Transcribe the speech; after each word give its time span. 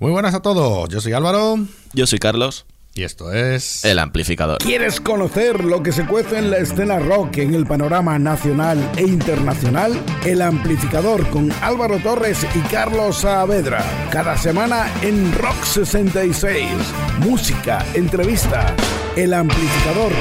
Muy 0.00 0.12
buenas 0.12 0.32
a 0.34 0.40
todos, 0.40 0.88
yo 0.88 1.00
soy 1.00 1.12
Álvaro. 1.12 1.56
Yo 1.92 2.06
soy 2.06 2.20
Carlos. 2.20 2.66
Y 2.94 3.02
esto 3.02 3.32
es... 3.32 3.84
El 3.84 3.98
amplificador. 3.98 4.58
¿Quieres 4.58 5.00
conocer 5.00 5.64
lo 5.64 5.82
que 5.82 5.90
se 5.90 6.06
cuece 6.06 6.38
en 6.38 6.50
la 6.50 6.58
escena 6.58 7.00
rock 7.00 7.38
en 7.38 7.54
el 7.54 7.66
panorama 7.66 8.16
nacional 8.18 8.78
e 8.96 9.02
internacional? 9.02 9.92
El 10.24 10.40
amplificador 10.40 11.28
con 11.30 11.50
Álvaro 11.62 11.98
Torres 11.98 12.46
y 12.54 12.60
Carlos 12.70 13.18
Saavedra. 13.18 13.84
Cada 14.12 14.36
semana 14.36 14.86
en 15.02 15.32
Rock 15.32 15.64
66. 15.64 16.68
Música, 17.18 17.84
entrevistas. 17.94 18.72
El 19.16 19.34
amplificador. 19.34 20.12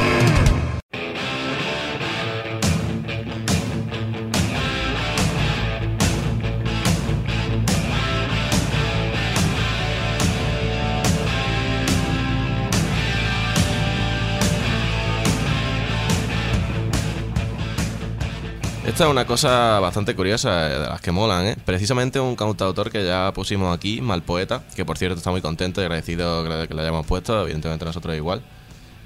Esta 18.97 19.06
es 19.06 19.11
una 19.11 19.28
cosa 19.28 19.79
bastante 19.79 20.15
curiosa, 20.15 20.71
eh, 20.71 20.79
de 20.79 20.87
las 20.87 21.01
que 21.01 21.11
molan, 21.11 21.46
¿eh? 21.46 21.55
Precisamente 21.64 22.19
un 22.19 22.36
cantautor 22.36 22.89
que 22.89 23.05
ya 23.05 23.32
pusimos 23.32 23.71
aquí, 23.71 24.01
Malpoeta, 24.01 24.64
que 24.75 24.86
por 24.86 24.97
cierto 24.97 25.19
está 25.19 25.29
muy 25.29 25.39
contento 25.39 25.79
y 25.82 25.83
agradecido 25.83 26.43
que 26.68 26.74
le 26.74 26.82
hayamos 26.82 27.05
puesto, 27.05 27.43
evidentemente 27.43 27.86
nosotros 27.86 28.15
igual. 28.15 28.41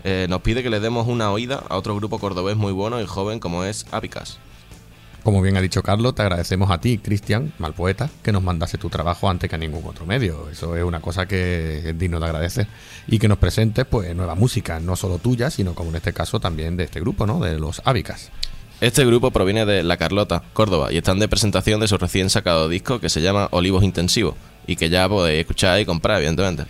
Eh, 0.05 0.27
nos 0.29 0.39
pide 0.43 0.63
que 0.63 0.69
le 0.69 0.79
demos 0.79 1.09
una 1.09 1.29
oída 1.29 1.61
a 1.67 1.75
otro 1.75 1.93
grupo 1.93 2.19
cordobés 2.19 2.55
muy 2.55 2.71
bueno 2.71 3.01
y 3.01 3.05
joven 3.05 3.41
como 3.41 3.65
es 3.65 3.85
Apicas. 3.91 4.39
Como 5.23 5.41
bien 5.41 5.57
ha 5.57 5.61
dicho 5.61 5.83
Carlos, 5.83 6.15
te 6.15 6.21
agradecemos 6.21 6.71
a 6.71 6.79
ti, 6.79 6.97
Cristian, 6.97 7.51
Malpoeta, 7.59 8.09
que 8.23 8.31
nos 8.31 8.43
mandase 8.43 8.77
tu 8.77 8.89
trabajo 8.89 9.29
antes 9.29 9.49
que 9.49 9.57
a 9.57 9.59
ningún 9.59 9.85
otro 9.85 10.05
medio. 10.05 10.49
Eso 10.49 10.77
es 10.77 10.85
una 10.85 11.01
cosa 11.01 11.25
que 11.25 11.89
es 11.89 11.99
digno 11.99 12.17
de 12.21 12.27
agradecer. 12.27 12.67
Y 13.07 13.19
que 13.19 13.27
nos 13.27 13.39
presentes 13.39 13.85
pues 13.85 14.15
nueva 14.15 14.35
música, 14.35 14.79
no 14.79 14.95
solo 14.95 15.17
tuya, 15.17 15.49
sino 15.49 15.75
como 15.75 15.89
en 15.89 15.97
este 15.97 16.13
caso 16.13 16.39
también 16.39 16.77
de 16.77 16.85
este 16.85 17.01
grupo, 17.01 17.27
¿no? 17.27 17.41
De 17.41 17.59
los 17.59 17.81
Apicas. 17.83 18.31
Este 18.81 19.05
grupo 19.05 19.29
proviene 19.29 19.67
de 19.67 19.83
La 19.83 19.97
Carlota, 19.97 20.41
Córdoba, 20.53 20.91
y 20.91 20.97
están 20.97 21.19
de 21.19 21.27
presentación 21.27 21.79
de 21.79 21.87
su 21.87 21.99
recién 21.99 22.31
sacado 22.31 22.67
disco 22.67 22.99
que 22.99 23.09
se 23.09 23.21
llama 23.21 23.47
Olivos 23.51 23.83
Intensivos, 23.83 24.33
y 24.65 24.75
que 24.75 24.89
ya 24.89 25.07
podéis 25.07 25.41
escuchar 25.41 25.79
y 25.79 25.85
comprar, 25.85 26.17
evidentemente. 26.17 26.65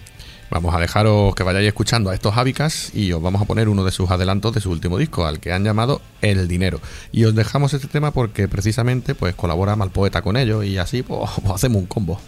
Vamos 0.50 0.76
a 0.76 0.80
dejaros 0.80 1.34
que 1.34 1.44
vayáis 1.44 1.70
escuchando 1.70 2.10
a 2.10 2.14
estos 2.14 2.36
Abicas 2.36 2.94
y 2.94 3.14
os 3.14 3.22
vamos 3.22 3.42
a 3.42 3.46
poner 3.46 3.70
uno 3.70 3.86
de 3.86 3.94
sus 3.94 4.12
adelantos 4.12 4.54
de 4.54 4.60
su 4.60 4.70
último 4.72 4.98
disco, 4.98 5.26
al 5.26 5.40
que 5.40 5.54
han 5.54 5.64
llamado 5.64 6.02
El 6.22 6.50
Dinero. 6.50 6.82
Y 7.14 7.24
os 7.24 7.34
dejamos 7.34 7.74
este 7.74 7.88
tema 7.88 8.12
porque 8.12 8.50
precisamente 8.50 9.16
pues 9.16 9.34
colabora 9.34 9.78
Malpoeta 9.78 10.22
con 10.22 10.36
ellos 10.36 10.66
y 10.66 10.78
así 10.78 11.04
pues, 11.04 11.30
pues 11.42 11.54
hacemos 11.54 11.78
un 11.78 11.88
combo. 11.88 12.20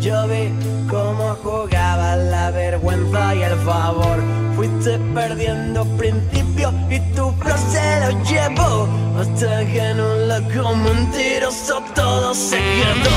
Yo 0.00 0.26
vi 0.28 0.52
cómo 0.88 1.36
jugaba 1.42 2.16
la 2.16 2.50
vergüenza 2.50 3.34
y 3.34 3.42
el 3.42 3.56
favor. 3.58 4.18
Fuiste 4.56 4.98
perdiendo 5.14 5.84
principio 5.96 6.72
y 6.90 6.98
tu 7.14 7.30
flow 7.32 7.56
se 7.70 8.00
lo 8.00 8.24
llevó. 8.24 8.88
Hasta 9.20 9.64
que 9.66 9.80
en 9.90 10.00
un 10.00 10.28
loco 10.28 10.74
mentiroso 10.76 11.82
todo 11.94 12.34
se 12.34 12.56
quedó. 12.56 13.16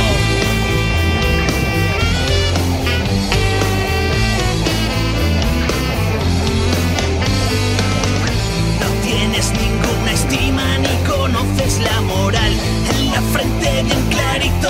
No 8.82 8.88
tienes 9.04 9.52
ninguna 9.52 10.12
estima 10.12 10.78
ni 10.80 11.10
conoces 11.10 11.80
la 11.80 12.02
moral. 12.02 12.54
En 12.94 13.12
la 13.12 13.22
frente 13.34 13.84
bien 13.84 14.02
clarito 14.10 14.70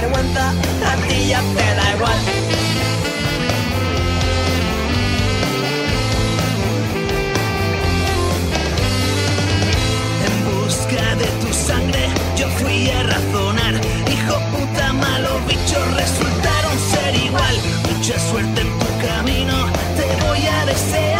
vergüenza 0.00 0.44
a 0.90 0.92
ti 1.06 1.28
ya 1.28 1.40
te 1.56 1.66
da 1.78 1.86
igual. 1.96 2.20
En 10.26 10.34
busca 10.46 11.04
de 11.22 11.28
tu 11.42 11.50
sangre 11.68 12.04
yo 12.38 12.46
fui 12.58 12.90
a 12.90 13.02
razonar. 13.14 13.74
Hijo 14.12 14.36
puta, 14.52 14.92
malos 15.04 15.38
bichos 15.48 15.86
resultaron 16.02 16.76
ser 16.92 17.12
igual. 17.28 17.56
Mucha 17.88 18.16
suerte 18.30 18.60
en 18.66 18.70
tu 18.80 18.88
camino, 19.06 19.56
te 19.98 20.06
voy 20.24 20.42
a 20.46 20.66
desear. 20.66 21.17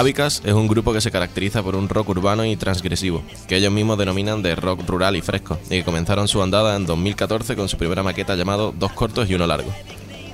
Ávicas 0.00 0.40
es 0.46 0.54
un 0.54 0.66
grupo 0.66 0.94
que 0.94 1.02
se 1.02 1.10
caracteriza 1.10 1.62
por 1.62 1.76
un 1.76 1.86
rock 1.86 2.08
urbano 2.08 2.42
y 2.46 2.56
transgresivo, 2.56 3.22
que 3.46 3.56
ellos 3.56 3.70
mismos 3.70 3.98
denominan 3.98 4.40
de 4.40 4.56
rock 4.56 4.88
rural 4.88 5.14
y 5.14 5.20
fresco, 5.20 5.58
y 5.66 5.76
que 5.76 5.84
comenzaron 5.84 6.26
su 6.26 6.42
andada 6.42 6.74
en 6.74 6.86
2014 6.86 7.54
con 7.54 7.68
su 7.68 7.76
primera 7.76 8.02
maqueta 8.02 8.34
llamado 8.34 8.72
Dos 8.74 8.92
cortos 8.92 9.28
y 9.28 9.34
uno 9.34 9.46
largo. 9.46 9.70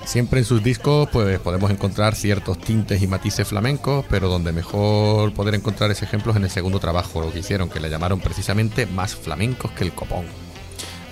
Siempre 0.04 0.38
en 0.38 0.44
sus 0.44 0.62
discos 0.62 1.08
pues 1.12 1.40
podemos 1.40 1.68
encontrar 1.72 2.14
ciertos 2.14 2.60
tintes 2.60 3.02
y 3.02 3.08
matices 3.08 3.48
flamencos, 3.48 4.04
pero 4.08 4.28
donde 4.28 4.52
mejor 4.52 5.32
poder 5.32 5.56
encontrar 5.56 5.90
ese 5.90 6.04
ejemplo 6.04 6.30
es 6.30 6.36
en 6.36 6.44
el 6.44 6.50
segundo 6.50 6.78
trabajo, 6.78 7.20
lo 7.20 7.32
que 7.32 7.40
hicieron, 7.40 7.68
que 7.68 7.80
le 7.80 7.90
llamaron 7.90 8.20
precisamente 8.20 8.86
Más 8.86 9.16
flamencos 9.16 9.72
que 9.72 9.82
el 9.82 9.90
copón. 9.90 10.45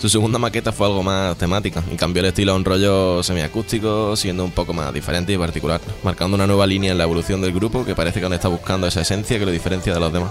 Su 0.04 0.10
segunda 0.10 0.38
maqueta 0.38 0.70
fue 0.70 0.86
algo 0.86 1.02
más 1.02 1.34
temática 1.38 1.82
y 1.90 1.96
cambió 1.96 2.20
el 2.20 2.26
estilo 2.26 2.52
a 2.52 2.56
un 2.56 2.64
rollo 2.66 3.22
semiacústico, 3.22 4.14
siendo 4.16 4.44
un 4.44 4.50
poco 4.50 4.74
más 4.74 4.92
diferente 4.92 5.32
y 5.32 5.38
particular, 5.38 5.80
marcando 6.02 6.34
una 6.34 6.46
nueva 6.46 6.66
línea 6.66 6.92
en 6.92 6.98
la 6.98 7.04
evolución 7.04 7.40
del 7.40 7.54
grupo 7.54 7.86
que 7.86 7.94
parece 7.94 8.20
que 8.20 8.26
aún 8.26 8.34
está 8.34 8.48
buscando 8.48 8.86
esa 8.86 9.00
esencia 9.00 9.38
que 9.38 9.46
lo 9.46 9.50
diferencia 9.50 9.94
de 9.94 10.00
los 10.00 10.12
demás. 10.12 10.30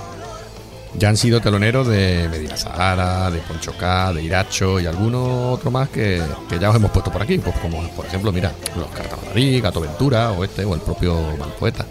Ya 0.95 1.09
han 1.09 1.17
sido 1.17 1.41
teloneros 1.41 1.87
de 1.87 2.29
Medina 2.29 2.55
Sahara, 2.55 3.31
de 3.31 3.39
Poncho 3.39 3.75
K, 3.75 4.13
de 4.13 4.21
Iracho 4.21 4.79
y 4.79 4.85
algunos 4.85 5.55
otros 5.57 5.73
más 5.73 5.89
que, 5.89 6.21
que, 6.47 6.59
ya 6.59 6.69
os 6.69 6.75
hemos 6.75 6.91
puesto 6.91 7.11
por 7.11 7.23
aquí, 7.23 7.39
pues 7.39 7.57
como 7.57 7.81
por 7.95 8.05
ejemplo, 8.05 8.31
mira, 8.31 8.51
los 8.77 8.89
Cartamadrid, 8.89 9.59
Gato 9.63 9.81
Ventura 9.81 10.33
o 10.33 10.43
este 10.43 10.65
o 10.65 10.75
el 10.75 10.81
propio 10.81 11.19
Malpoeta. 11.39 11.83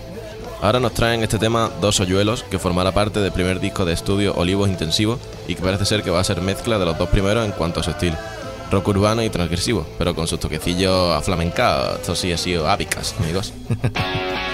Ahora 0.62 0.78
nos 0.78 0.94
traen 0.94 1.24
este 1.24 1.40
tema 1.40 1.72
Dos 1.80 1.98
Hoyuelos, 1.98 2.44
que 2.44 2.60
formará 2.60 2.92
parte 2.92 3.18
del 3.18 3.32
primer 3.32 3.58
disco 3.58 3.84
de 3.84 3.94
estudio 3.94 4.32
Olivos 4.36 4.68
Intensivos 4.68 5.18
y 5.48 5.56
que 5.56 5.62
parece 5.62 5.84
ser 5.84 6.04
que 6.04 6.10
va 6.10 6.20
a 6.20 6.24
ser 6.24 6.40
mezcla 6.40 6.78
de 6.78 6.84
los 6.84 6.96
dos 6.96 7.08
primeros 7.08 7.44
en 7.44 7.50
cuanto 7.50 7.80
a 7.80 7.82
su 7.82 7.90
estilo. 7.90 8.16
Rock 8.70 8.86
urbano 8.86 9.24
y 9.24 9.28
transgresivo, 9.28 9.84
pero 9.98 10.14
con 10.14 10.28
sus 10.28 10.38
toquecillos 10.38 11.16
aflamencados. 11.16 11.98
Esto 11.98 12.14
sí 12.14 12.32
ha 12.32 12.38
sido 12.38 12.70
ápicas, 12.70 13.12
amigos. 13.18 13.52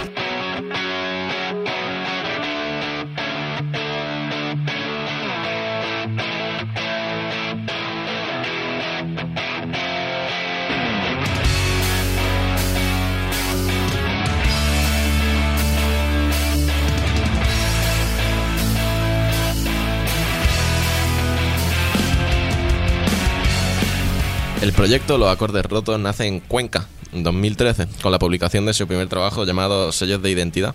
El 24.68 24.74
proyecto 24.74 25.16
Los 25.16 25.30
Acordes 25.30 25.64
Rotos 25.64 25.98
nace 25.98 26.26
en 26.26 26.40
Cuenca, 26.40 26.88
en 27.14 27.22
2013, 27.22 27.88
con 28.02 28.12
la 28.12 28.18
publicación 28.18 28.66
de 28.66 28.74
su 28.74 28.86
primer 28.86 29.08
trabajo 29.08 29.46
llamado 29.46 29.92
Sellos 29.92 30.20
de 30.20 30.30
Identidad. 30.30 30.74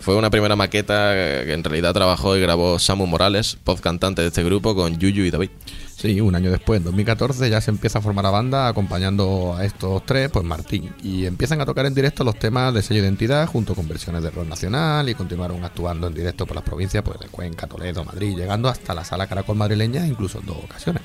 Fue 0.00 0.16
una 0.16 0.30
primera 0.30 0.56
maqueta 0.56 1.12
que 1.12 1.52
en 1.52 1.62
realidad 1.62 1.92
trabajó 1.92 2.34
y 2.34 2.40
grabó 2.40 2.78
Samu 2.78 3.06
Morales, 3.06 3.58
voz 3.62 3.82
cantante 3.82 4.22
de 4.22 4.28
este 4.28 4.42
grupo, 4.42 4.74
con 4.74 4.98
Yuyu 4.98 5.24
y 5.24 5.30
David. 5.30 5.50
Sí, 5.98 6.18
un 6.18 6.34
año 6.34 6.50
después, 6.50 6.78
en 6.78 6.84
2014, 6.84 7.50
ya 7.50 7.60
se 7.60 7.70
empieza 7.70 7.98
a 7.98 8.00
formar 8.00 8.24
la 8.24 8.30
banda 8.30 8.68
acompañando 8.68 9.54
a 9.54 9.66
estos 9.66 10.06
tres, 10.06 10.30
pues 10.30 10.46
Martín. 10.46 10.94
Y 11.02 11.26
empiezan 11.26 11.60
a 11.60 11.66
tocar 11.66 11.84
en 11.84 11.92
directo 11.92 12.24
los 12.24 12.38
temas 12.38 12.72
de 12.72 12.80
sello 12.80 13.02
de 13.02 13.08
identidad 13.08 13.46
junto 13.48 13.74
con 13.74 13.86
versiones 13.86 14.22
de 14.22 14.30
rock 14.30 14.48
nacional 14.48 15.10
y 15.10 15.14
continuaron 15.14 15.62
actuando 15.62 16.06
en 16.06 16.14
directo 16.14 16.46
por 16.46 16.54
las 16.54 16.64
provincias 16.64 17.04
pues, 17.04 17.20
de 17.20 17.26
Cuenca, 17.26 17.66
Toledo, 17.66 18.02
Madrid, 18.02 18.34
llegando 18.34 18.70
hasta 18.70 18.94
la 18.94 19.04
sala 19.04 19.26
Caracol 19.26 19.56
madrileña 19.56 20.06
incluso 20.06 20.38
en 20.38 20.46
dos 20.46 20.56
ocasiones. 20.56 21.02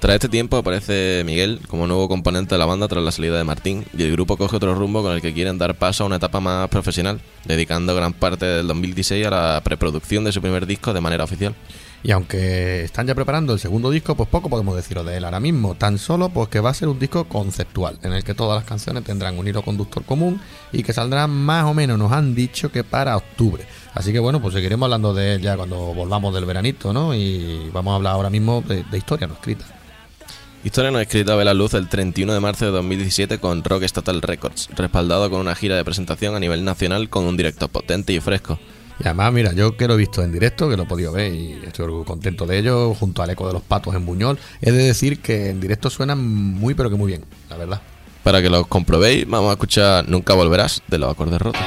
Tras 0.00 0.14
este 0.14 0.28
tiempo 0.28 0.56
aparece 0.56 1.24
Miguel 1.26 1.60
como 1.66 1.88
nuevo 1.88 2.08
componente 2.08 2.54
de 2.54 2.58
la 2.60 2.66
banda 2.66 2.86
tras 2.86 3.02
la 3.02 3.10
salida 3.10 3.36
de 3.36 3.42
Martín 3.42 3.84
y 3.96 4.04
el 4.04 4.12
grupo 4.12 4.36
coge 4.36 4.54
otro 4.54 4.76
rumbo 4.76 5.02
con 5.02 5.12
el 5.12 5.20
que 5.20 5.34
quieren 5.34 5.58
dar 5.58 5.74
paso 5.74 6.04
a 6.04 6.06
una 6.06 6.16
etapa 6.16 6.38
más 6.38 6.68
profesional, 6.68 7.20
dedicando 7.44 7.96
gran 7.96 8.12
parte 8.12 8.46
del 8.46 8.68
2016 8.68 9.26
a 9.26 9.30
la 9.30 9.60
preproducción 9.64 10.22
de 10.22 10.30
su 10.30 10.40
primer 10.40 10.66
disco 10.66 10.92
de 10.92 11.00
manera 11.00 11.24
oficial. 11.24 11.56
Y 12.04 12.12
aunque 12.12 12.84
están 12.84 13.08
ya 13.08 13.14
preparando 13.16 13.52
el 13.52 13.58
segundo 13.58 13.90
disco, 13.90 14.14
pues 14.14 14.28
poco 14.28 14.48
podemos 14.48 14.76
decirlo 14.76 15.02
de 15.02 15.16
él 15.16 15.24
ahora 15.24 15.40
mismo, 15.40 15.74
tan 15.74 15.98
solo 15.98 16.28
pues 16.28 16.48
que 16.48 16.60
va 16.60 16.70
a 16.70 16.74
ser 16.74 16.86
un 16.86 17.00
disco 17.00 17.24
conceptual, 17.24 17.98
en 18.04 18.12
el 18.12 18.22
que 18.22 18.34
todas 18.34 18.56
las 18.56 18.68
canciones 18.68 19.02
tendrán 19.02 19.36
un 19.36 19.48
hilo 19.48 19.62
conductor 19.62 20.04
común 20.04 20.40
y 20.70 20.84
que 20.84 20.92
saldrán 20.92 21.30
más 21.30 21.64
o 21.64 21.74
menos, 21.74 21.98
nos 21.98 22.12
han 22.12 22.36
dicho 22.36 22.70
que 22.70 22.84
para 22.84 23.16
octubre. 23.16 23.64
Así 23.94 24.12
que 24.12 24.20
bueno, 24.20 24.40
pues 24.40 24.54
seguiremos 24.54 24.86
hablando 24.86 25.12
de 25.12 25.34
él 25.34 25.42
ya 25.42 25.56
cuando 25.56 25.92
volvamos 25.92 26.32
del 26.32 26.44
veranito, 26.44 26.92
¿no? 26.92 27.16
Y 27.16 27.68
vamos 27.72 27.90
a 27.90 27.96
hablar 27.96 28.12
ahora 28.12 28.30
mismo 28.30 28.62
de, 28.64 28.84
de 28.84 28.96
historia 28.96 29.26
no 29.26 29.34
escrita. 29.34 29.77
Historia 30.64 30.90
no 30.90 30.98
escrita 30.98 31.36
ve 31.36 31.44
la 31.44 31.54
luz 31.54 31.74
el 31.74 31.88
31 31.88 32.34
de 32.34 32.40
marzo 32.40 32.64
de 32.64 32.72
2017 32.72 33.38
con 33.38 33.62
Rock 33.62 33.84
Estatal 33.84 34.20
Records, 34.20 34.68
respaldado 34.74 35.30
con 35.30 35.40
una 35.40 35.54
gira 35.54 35.76
de 35.76 35.84
presentación 35.84 36.34
a 36.34 36.40
nivel 36.40 36.64
nacional 36.64 37.08
con 37.08 37.24
un 37.26 37.36
directo 37.36 37.68
potente 37.68 38.12
y 38.12 38.18
fresco. 38.18 38.58
Y 38.98 39.04
además, 39.04 39.32
mira, 39.32 39.52
yo 39.52 39.76
que 39.76 39.86
lo 39.86 39.94
he 39.94 39.98
visto 39.98 40.20
en 40.22 40.32
directo, 40.32 40.68
que 40.68 40.76
lo 40.76 40.82
he 40.82 40.86
podido 40.86 41.12
ver 41.12 41.32
y 41.32 41.60
estoy 41.64 42.04
contento 42.04 42.44
de 42.44 42.58
ello, 42.58 42.92
junto 42.94 43.22
al 43.22 43.30
eco 43.30 43.46
de 43.46 43.52
los 43.52 43.62
patos 43.62 43.94
en 43.94 44.04
Buñol, 44.04 44.36
he 44.60 44.72
de 44.72 44.82
decir 44.82 45.20
que 45.20 45.50
en 45.50 45.60
directo 45.60 45.90
suenan 45.90 46.26
muy 46.26 46.74
pero 46.74 46.90
que 46.90 46.96
muy 46.96 47.06
bien, 47.06 47.24
la 47.48 47.56
verdad. 47.56 47.80
Para 48.24 48.42
que 48.42 48.50
lo 48.50 48.64
comprobéis, 48.64 49.28
vamos 49.28 49.50
a 49.50 49.52
escuchar 49.52 50.08
Nunca 50.08 50.34
Volverás 50.34 50.82
de 50.88 50.98
los 50.98 51.12
acordes 51.12 51.40
rotos. 51.40 51.62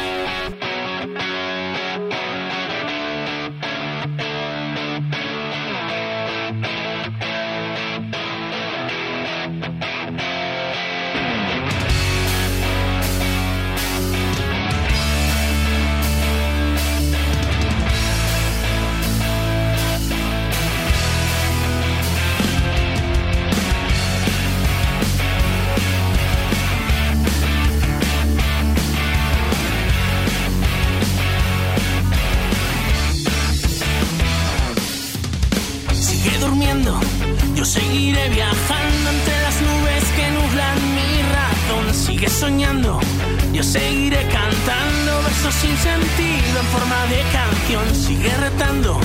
Yo 43.53 43.63
seguiré 43.63 44.27
cantando 44.29 45.21
versos 45.23 45.53
sin 45.55 45.75
sentido 45.77 46.59
en 46.59 46.67
forma 46.67 47.05
de 47.07 47.21
canción. 47.31 47.95
Sigue 47.95 48.35
retando 48.37 48.99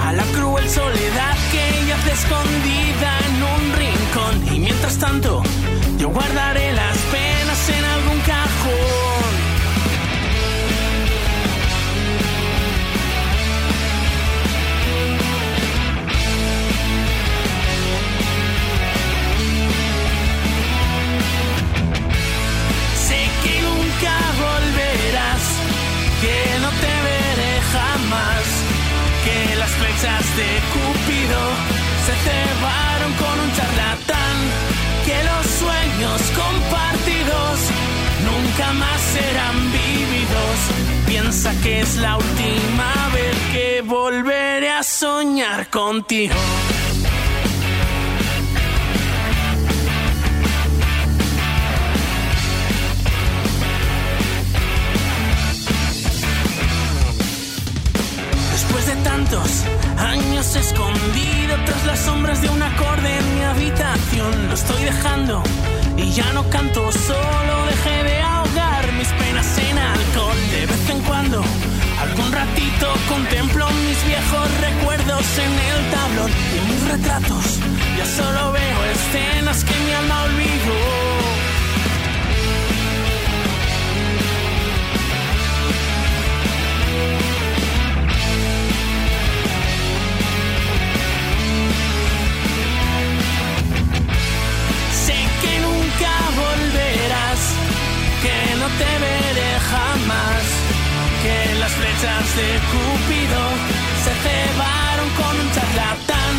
a 0.00 0.12
la 0.12 0.24
cruel 0.34 0.68
soledad 0.68 1.36
que 1.50 1.86
yace 1.88 2.12
escondida 2.12 3.18
en 3.26 3.42
un 3.54 3.72
rincón. 3.78 4.54
Y 4.54 4.60
mientras 4.60 4.98
tanto, 4.98 5.42
yo 5.98 6.08
guardaré 6.10 6.72
las 6.72 6.96
penas 7.12 7.68
en 7.68 7.84
algún 7.84 8.20
cajón. 8.20 8.93
Las 29.64 29.72
flechas 29.76 30.36
de 30.36 30.50
Cúpido 30.74 31.40
se 32.04 32.14
cebaron 32.26 33.12
con 33.14 33.40
un 33.40 33.50
charlatán, 33.56 34.36
que 35.06 35.16
los 35.30 35.46
sueños 35.62 36.20
compartidos 36.42 37.54
nunca 38.28 38.72
más 38.74 39.00
serán 39.00 39.56
vividos. 39.72 40.56
Piensa 41.06 41.50
que 41.62 41.80
es 41.80 41.96
la 41.96 42.18
última 42.18 42.92
vez 43.14 43.36
que 43.54 43.82
volveré 43.86 44.70
a 44.70 44.82
soñar 44.82 45.70
contigo. 45.70 46.34
Años 59.98 60.54
escondido 60.54 61.56
tras 61.66 61.84
las 61.86 61.98
sombras 61.98 62.40
de 62.40 62.48
un 62.48 62.62
acorde 62.62 63.18
en 63.18 63.34
mi 63.34 63.42
habitación, 63.42 64.46
lo 64.46 64.54
estoy 64.54 64.84
dejando 64.84 65.42
y 65.96 66.12
ya 66.12 66.32
no 66.32 66.48
canto 66.50 66.92
solo. 66.92 67.66
Dejé 67.66 68.04
de 68.04 68.20
ahogar 68.22 68.92
mis 68.92 69.08
penas 69.08 69.58
en 69.58 69.76
alcohol. 69.76 70.36
De 70.52 70.66
vez 70.66 70.88
en 70.88 71.00
cuando, 71.00 71.42
algún 72.00 72.30
ratito 72.30 72.86
contemplo 73.08 73.68
mis 73.70 74.06
viejos 74.06 74.48
recuerdos 74.60 75.26
en 75.38 75.52
el 75.52 75.90
tablón 75.90 76.30
y 76.30 76.70
mis 76.70 76.88
retratos. 76.92 77.58
Ya 77.98 78.06
solo 78.06 78.52
veo 78.52 78.84
escenas 78.92 79.64
que 79.64 79.74
mi 79.84 79.92
alma 79.94 80.22
olvidó. 80.22 81.43
no 98.64 98.70
te 98.78 98.98
veré 98.98 99.52
jamás 99.72 100.42
que 101.22 101.54
las 101.60 101.72
flechas 101.72 102.24
de 102.38 102.48
Cupido 102.70 103.44
se 104.04 104.12
cebaron 104.24 105.08
con 105.20 105.34
un 105.42 105.48
charlatán, 105.52 106.34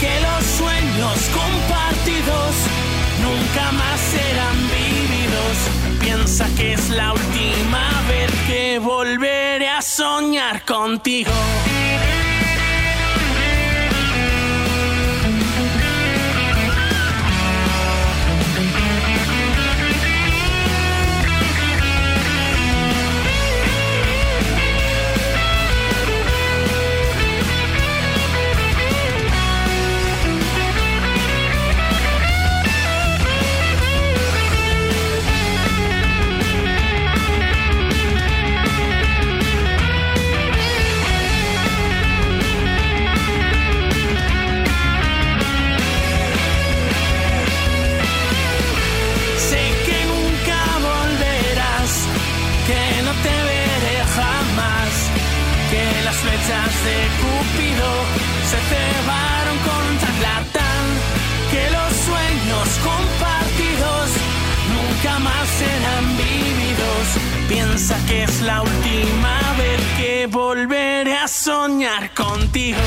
que 0.00 0.12
los 0.26 0.42
sueños 0.58 1.18
compartidos 1.40 2.52
nunca 3.26 3.72
más 3.72 4.00
serán 4.14 4.58
vividos. 4.78 5.56
Piensa 6.00 6.46
que 6.56 6.72
es 6.74 6.88
la 6.88 7.12
última 7.12 7.84
vez 8.08 8.30
que 8.46 8.78
volveré 8.78 9.68
a 9.68 9.82
soñar 9.82 10.64
contigo. 10.64 11.32
De 56.84 57.08
Cúpido 57.20 57.88
se 58.50 58.58
cebaron 58.70 59.58
con 59.66 59.86
un 59.90 59.98
charlatán, 59.98 60.84
que 61.50 61.70
los 61.76 61.92
sueños 62.08 62.68
compartidos 62.82 64.06
nunca 64.74 65.18
más 65.18 65.48
serán 65.48 66.16
vividos. 66.16 67.06
Piensa 67.48 67.96
que 68.06 68.22
es 68.24 68.40
la 68.42 68.62
última 68.62 69.38
vez 69.58 69.80
que 69.98 70.26
volveré 70.26 71.16
a 71.18 71.28
soñar 71.28 72.14
contigo. 72.14 72.78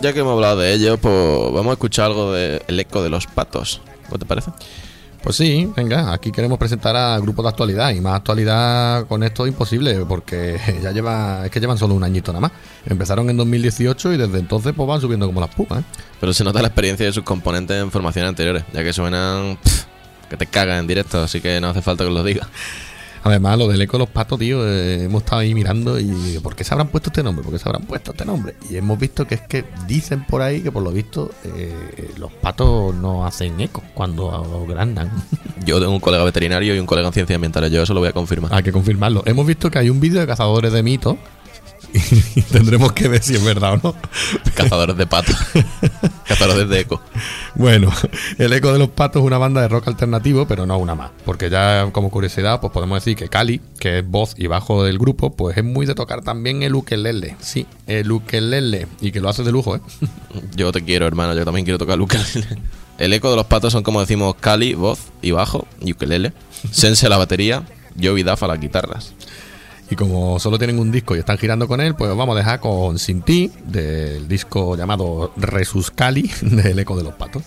Ya 0.00 0.14
que 0.14 0.20
hemos 0.20 0.32
hablado 0.32 0.60
de 0.60 0.72
ello, 0.72 0.96
pues 0.96 1.52
vamos 1.52 1.66
a 1.66 1.72
escuchar 1.72 2.06
algo 2.06 2.32
de 2.32 2.62
El 2.68 2.80
eco 2.80 3.02
de 3.02 3.10
los 3.10 3.26
patos. 3.26 3.82
¿Qué 4.10 4.18
te 4.18 4.24
parece? 4.24 4.50
Pues 5.22 5.36
sí, 5.36 5.70
venga, 5.76 6.14
aquí 6.14 6.32
queremos 6.32 6.58
presentar 6.58 6.96
a 6.96 7.18
grupos 7.18 7.44
de 7.44 7.50
actualidad 7.50 7.90
y 7.90 8.00
más 8.00 8.14
actualidad 8.16 9.06
con 9.06 9.22
esto 9.22 9.46
imposible 9.46 10.06
porque 10.08 10.58
ya 10.82 10.92
lleva, 10.92 11.44
es 11.44 11.50
que 11.50 11.60
llevan 11.60 11.76
solo 11.76 11.94
un 11.94 12.02
añito 12.02 12.32
nada 12.32 12.40
más. 12.40 12.52
Empezaron 12.86 13.28
en 13.28 13.36
2018 13.36 14.14
y 14.14 14.16
desde 14.16 14.38
entonces 14.38 14.72
pues 14.74 14.88
van 14.88 15.02
subiendo 15.02 15.26
como 15.26 15.40
las 15.40 15.54
pumas. 15.54 15.80
¿eh? 15.80 15.84
Pero 16.18 16.32
se 16.32 16.44
nota 16.44 16.62
la 16.62 16.68
experiencia 16.68 17.04
de 17.04 17.12
sus 17.12 17.24
componentes 17.24 17.76
en 17.76 17.90
formaciones 17.90 18.30
anteriores, 18.30 18.64
ya 18.72 18.82
que 18.82 18.94
suenan 18.94 19.58
pff, 19.62 19.84
que 20.30 20.38
te 20.38 20.46
cagan 20.46 20.78
en 20.78 20.86
directo, 20.86 21.20
así 21.20 21.42
que 21.42 21.60
no 21.60 21.68
hace 21.68 21.82
falta 21.82 22.04
que 22.04 22.08
os 22.08 22.14
lo 22.14 22.24
diga. 22.24 22.48
Además, 23.22 23.58
lo 23.58 23.68
del 23.68 23.82
eco 23.82 23.98
de 23.98 23.98
los 24.00 24.08
patos, 24.08 24.38
tío, 24.38 24.66
eh, 24.66 25.04
hemos 25.04 25.22
estado 25.22 25.42
ahí 25.42 25.54
mirando 25.54 25.98
y 25.98 26.38
¿por 26.42 26.56
qué 26.56 26.64
se 26.64 26.72
habrán 26.72 26.88
puesto 26.88 27.10
este 27.10 27.22
nombre? 27.22 27.42
¿Por 27.42 27.52
qué 27.52 27.58
se 27.58 27.68
habrán 27.68 27.82
puesto 27.82 28.12
este 28.12 28.24
nombre? 28.24 28.54
Y 28.70 28.76
hemos 28.76 28.98
visto 28.98 29.26
que 29.26 29.34
es 29.34 29.42
que 29.42 29.64
dicen 29.86 30.24
por 30.24 30.40
ahí 30.42 30.62
que 30.62 30.72
por 30.72 30.82
lo 30.82 30.90
visto 30.90 31.30
eh, 31.44 32.12
los 32.16 32.32
patos 32.32 32.94
no 32.94 33.26
hacen 33.26 33.60
eco 33.60 33.82
cuando 33.94 34.64
grandan. 34.66 35.10
Yo 35.66 35.78
tengo 35.78 35.92
un 35.92 36.00
colega 36.00 36.24
veterinario 36.24 36.74
y 36.74 36.78
un 36.78 36.86
colega 36.86 37.08
en 37.08 37.12
ciencias 37.12 37.34
ambientales, 37.34 37.70
yo 37.70 37.82
eso 37.82 37.92
lo 37.92 38.00
voy 38.00 38.08
a 38.08 38.12
confirmar. 38.12 38.54
Hay 38.54 38.62
que 38.62 38.72
confirmarlo. 38.72 39.22
Hemos 39.26 39.46
visto 39.46 39.70
que 39.70 39.78
hay 39.78 39.90
un 39.90 40.00
vídeo 40.00 40.20
de 40.20 40.26
cazadores 40.26 40.72
de 40.72 40.82
mitos 40.82 41.16
y 41.92 42.42
tendremos 42.52 42.92
que 42.92 43.08
ver 43.08 43.22
si 43.22 43.34
es 43.34 43.44
verdad 43.44 43.74
o 43.74 43.80
no. 43.82 43.94
Cazadores 44.54 44.96
de 44.96 45.06
patos. 45.06 45.36
Cazadores 46.26 46.68
de 46.68 46.80
eco. 46.80 47.00
Bueno, 47.54 47.92
el 48.38 48.52
Eco 48.52 48.72
de 48.72 48.78
los 48.78 48.90
Patos 48.90 49.22
es 49.22 49.26
una 49.26 49.38
banda 49.38 49.60
de 49.60 49.68
rock 49.68 49.88
alternativo, 49.88 50.46
pero 50.46 50.66
no 50.66 50.78
una 50.78 50.94
más. 50.94 51.10
Porque 51.24 51.50
ya 51.50 51.88
como 51.92 52.10
curiosidad, 52.10 52.60
pues 52.60 52.72
podemos 52.72 52.96
decir 53.02 53.16
que 53.16 53.28
Cali, 53.28 53.60
que 53.78 53.98
es 53.98 54.06
voz 54.06 54.34
y 54.36 54.46
bajo 54.46 54.84
del 54.84 54.98
grupo, 54.98 55.34
pues 55.34 55.56
es 55.56 55.64
muy 55.64 55.86
de 55.86 55.94
tocar 55.94 56.22
también 56.22 56.62
el 56.62 56.74
ukelele. 56.74 57.36
Sí, 57.40 57.66
el 57.86 58.10
ukelele. 58.12 58.86
Y 59.00 59.10
que 59.10 59.20
lo 59.20 59.28
hace 59.28 59.42
de 59.42 59.52
lujo, 59.52 59.76
¿eh? 59.76 59.80
Yo 60.56 60.70
te 60.72 60.84
quiero, 60.84 61.06
hermano, 61.06 61.34
yo 61.34 61.44
también 61.44 61.64
quiero 61.64 61.78
tocar 61.78 61.98
Lucas. 61.98 62.38
El 62.98 63.12
eco 63.12 63.30
de 63.30 63.36
los 63.36 63.46
patos 63.46 63.72
son 63.72 63.82
como 63.82 64.00
decimos 64.00 64.34
Cali, 64.38 64.74
voz 64.74 65.00
y 65.22 65.30
bajo, 65.30 65.66
y 65.80 65.92
ukelele. 65.92 66.32
Sense 66.70 67.08
la 67.08 67.16
batería, 67.16 67.64
yo 67.96 68.16
y 68.18 68.22
Dafa 68.22 68.46
las 68.46 68.60
guitarras. 68.60 69.14
Y 69.90 69.96
como 69.96 70.38
solo 70.38 70.56
tienen 70.56 70.78
un 70.78 70.92
disco 70.92 71.16
y 71.16 71.18
están 71.18 71.36
girando 71.36 71.66
con 71.66 71.80
él, 71.80 71.96
pues 71.96 72.14
vamos 72.14 72.36
a 72.36 72.38
dejar 72.38 72.60
con 72.60 72.98
Sin 72.98 73.22
Ti, 73.22 73.50
del 73.64 74.28
disco 74.28 74.76
llamado 74.76 75.32
Resus 75.36 75.90
Cali, 75.90 76.30
del 76.42 76.78
Eco 76.78 76.96
de 76.96 77.02
los 77.02 77.14
Patos. 77.14 77.42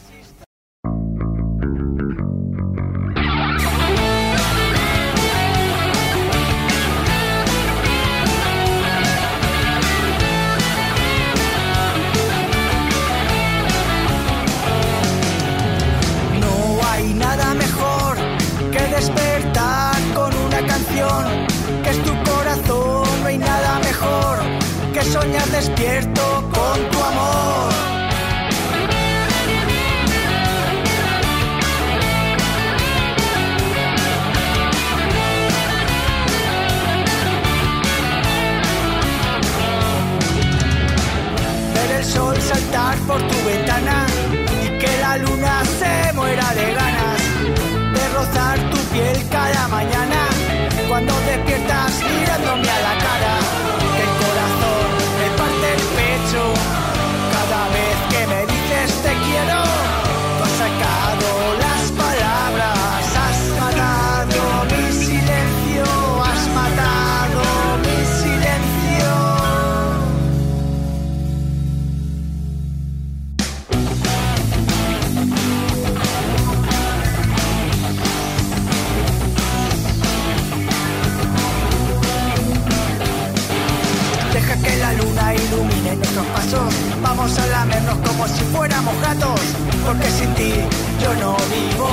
Vamos 87.01 87.38
a 87.39 87.48
lamernos 87.48 87.98
como 88.07 88.27
si 88.27 88.43
fuéramos 88.53 88.95
gatos. 89.01 89.39
Porque 89.86 90.10
sin 90.12 90.33
ti 90.36 90.53
yo 91.01 91.13
no 91.15 91.36
vivo. 91.50 91.89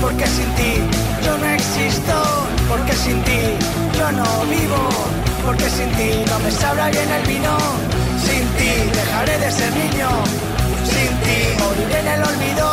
Porque 0.00 0.26
sin 0.26 0.48
ti 0.54 0.72
yo 1.24 1.36
no 1.36 1.46
existo. 1.46 2.14
Porque 2.68 2.92
sin 2.92 3.22
ti 3.24 3.40
yo 3.98 4.10
no 4.12 4.24
vivo. 4.46 4.88
Porque 5.44 5.68
sin 5.68 5.90
ti 5.92 6.24
no 6.26 6.38
me 6.40 6.50
sabrá 6.50 6.90
bien 6.90 7.10
el 7.10 7.24
vino. 7.26 7.56
Sin 8.24 8.44
ti 8.56 8.70
dejaré 8.98 9.38
de 9.38 9.50
ser 9.50 9.72
niño. 9.72 10.08
Sin 10.92 11.10
ti 11.24 11.36
moriré 11.60 12.00
en 12.00 12.08
el 12.08 12.22
olvido. 12.24 12.68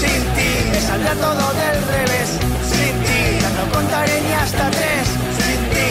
Sin 0.00 0.20
ti 0.36 0.48
me 0.72 0.80
saldrá 0.80 1.14
todo 1.14 1.44
del 1.60 1.78
revés. 1.96 2.28
Sin 2.72 2.94
ti 3.06 3.20
ya 3.42 3.50
no 3.58 3.64
contaré 3.74 4.20
ni 4.22 4.32
hasta 4.32 4.70
tres. 4.70 5.04
Sin 5.38 5.60
ti 5.72 5.88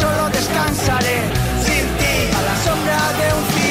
solo 0.00 0.28
descansaré. 0.30 1.18
Sin 1.66 1.84
ti 2.00 2.14
a 2.38 2.40
la 2.48 2.56
sombra 2.64 2.98
de 3.20 3.26
un 3.38 3.65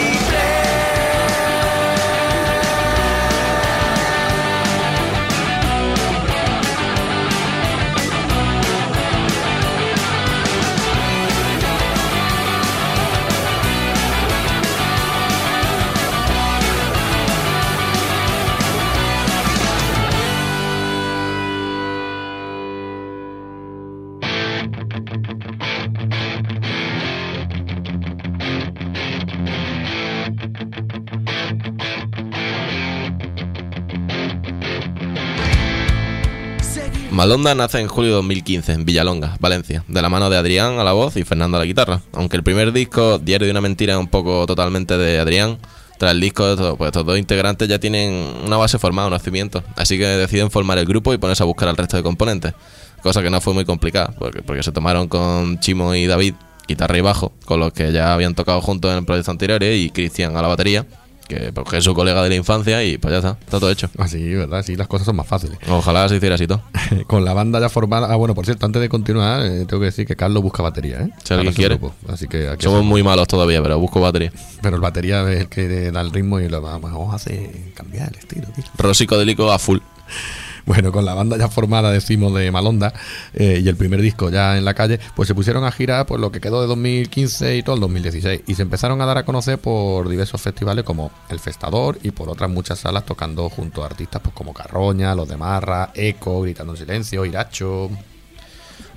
Malonda 37.26 37.56
nace 37.56 37.80
en 37.80 37.88
julio 37.88 38.12
de 38.12 38.16
2015 38.18 38.72
en 38.72 38.86
Villalonga, 38.86 39.36
Valencia, 39.40 39.84
de 39.88 40.00
la 40.00 40.10
mano 40.10 40.30
de 40.30 40.38
Adrián 40.38 40.78
a 40.78 40.84
la 40.84 40.94
voz 40.94 41.18
y 41.18 41.24
Fernando 41.24 41.58
a 41.58 41.60
la 41.60 41.66
guitarra. 41.66 42.02
Aunque 42.14 42.38
el 42.38 42.44
primer 42.44 42.72
disco, 42.72 43.18
Diario 43.18 43.48
de 43.48 43.52
una 43.52 43.62
mentira, 43.62 43.94
es 43.94 44.00
un 44.00 44.10
poco 44.10 44.46
totalmente 44.46 44.96
de 44.96 45.18
Adrián, 45.18 45.58
tras 45.98 46.12
el 46.12 46.22
disco 46.22 46.48
estos, 46.48 46.78
pues 46.78 46.90
estos 46.90 47.04
dos 47.04 47.18
integrantes 47.18 47.68
ya 47.68 47.80
tienen 47.80 48.32
una 48.46 48.58
base 48.58 48.78
formada, 48.78 49.08
unos 49.08 49.24
cimientos, 49.24 49.64
así 49.76 49.98
que 49.98 50.06
deciden 50.06 50.52
formar 50.52 50.78
el 50.78 50.86
grupo 50.86 51.16
y 51.16 51.18
ponerse 51.18 51.42
a 51.42 51.48
buscar 51.48 51.68
al 51.68 51.78
resto 51.78 51.98
de 51.98 52.04
componentes, 52.04 52.54
cosa 53.02 53.24
que 53.24 53.32
no 53.32 53.42
fue 53.42 53.56
muy 53.56 53.66
complicada, 53.66 54.14
porque, 54.20 54.44
porque 54.44 54.62
se 54.62 54.72
tomaron 54.72 55.08
con 55.08 55.60
Chimo 55.60 55.96
y 55.96 56.06
David, 56.06 56.36
guitarra 56.68 56.96
y 56.96 57.02
bajo, 57.02 57.34
con 57.46 57.60
los 57.60 57.74
que 57.74 57.92
ya 57.92 58.14
habían 58.14 58.36
tocado 58.36 58.62
juntos 58.62 58.96
en 58.96 59.04
proyectos 59.04 59.32
anteriores, 59.32 59.80
y 59.80 59.90
Cristian 59.90 60.38
a 60.38 60.44
la 60.44 60.48
batería 60.48 60.86
que, 61.28 61.52
pues, 61.54 61.68
que 61.70 61.78
es 61.78 61.84
su 61.84 61.94
colega 61.94 62.24
de 62.24 62.30
la 62.30 62.36
infancia 62.36 62.84
y 62.84 62.98
pues 62.98 63.12
ya 63.12 63.18
está, 63.18 63.38
está 63.40 63.60
todo 63.60 63.70
hecho. 63.70 63.90
Así, 63.98 64.34
¿verdad? 64.34 64.64
Sí, 64.64 64.76
las 64.76 64.88
cosas 64.88 65.06
son 65.06 65.16
más 65.16 65.28
fáciles. 65.28 65.58
Ojalá 65.68 66.08
se 66.10 66.18
hiciera 66.18 66.36
así 66.36 66.48
todo. 66.48 66.62
Con 67.08 67.26
la 67.26 67.34
banda 67.34 67.60
ya 67.60 67.70
formada. 67.70 68.12
Ah, 68.12 68.16
bueno, 68.16 68.36
por 68.36 68.46
cierto, 68.46 68.66
antes 68.66 68.82
de 68.82 68.90
continuar, 68.90 69.46
eh, 69.46 69.66
tengo 69.66 69.80
que 69.80 69.86
decir 69.86 70.06
que 70.06 70.16
Carlos 70.16 70.42
busca 70.44 70.64
batería, 70.64 71.02
¿eh? 71.02 71.10
Si 71.24 71.34
alguien 71.34 71.54
quiere. 71.54 71.80
Así 72.08 72.28
que 72.28 72.50
aquí 72.50 72.64
Somos 72.64 72.84
muy 72.84 73.04
malos 73.04 73.28
todavía, 73.28 73.62
pero 73.62 73.80
busco 73.80 74.00
batería. 74.00 74.32
Pero 74.62 74.76
el 74.76 74.82
batería 74.82 75.22
es 75.32 75.42
el 75.42 75.50
que 75.50 75.92
da 75.92 76.02
el 76.02 76.12
ritmo 76.12 76.40
y 76.40 76.50
lo 76.50 76.62
vamos 76.62 77.12
a 77.12 77.16
hacer 77.16 77.50
cambiar 77.74 78.10
el 78.10 78.16
estilo, 78.16 78.48
tío. 78.56 78.64
Rock 78.78 78.94
psicodélico 78.94 79.52
a 79.52 79.60
full. 79.60 79.80
Bueno, 80.66 80.92
con 80.92 81.06
la 81.06 81.14
banda 81.14 81.38
ya 81.38 81.48
formada, 81.48 81.92
decimos, 81.92 82.34
de 82.34 82.52
Malonda 82.52 82.92
eh, 83.34 83.62
y 83.64 83.68
el 83.68 83.76
primer 83.76 84.02
disco 84.02 84.32
ya 84.32 84.58
en 84.58 84.66
la 84.66 84.74
calle, 84.74 85.00
pues 85.16 85.28
se 85.28 85.36
pusieron 85.36 85.64
a 85.64 85.72
girar 85.72 86.08
por 86.08 86.20
lo 86.20 86.32
que 86.32 86.42
quedó 86.42 86.62
de 86.62 86.68
2015 86.68 87.58
y 87.58 87.64
todo 87.64 87.76
el 87.76 87.82
2016. 87.82 88.42
Y 88.48 88.56
se 88.56 88.64
empezaron 88.64 89.00
a 89.02 89.06
dar 89.06 89.20
a 89.20 89.26
conocer 89.26 89.60
por 89.60 90.10
diversos 90.10 90.42
festivales 90.42 90.84
como 90.84 91.12
El 91.30 91.40
Festador 91.40 92.00
y 92.02 92.12
por 92.12 92.30
otras 92.30 92.50
muchas 92.50 92.80
salas 92.80 93.06
tocando 93.06 93.48
junto 93.50 93.84
a 93.84 93.86
artistas 93.86 94.22
pues 94.24 94.34
como 94.34 94.54
Carroña, 94.54 95.14
Los 95.14 95.30
de 95.30 95.38
Marra, 95.38 95.92
Eco, 95.94 96.42
Gritando 96.42 96.74
en 96.74 96.78
Silencio, 96.78 97.26
Iracho. 97.26 97.90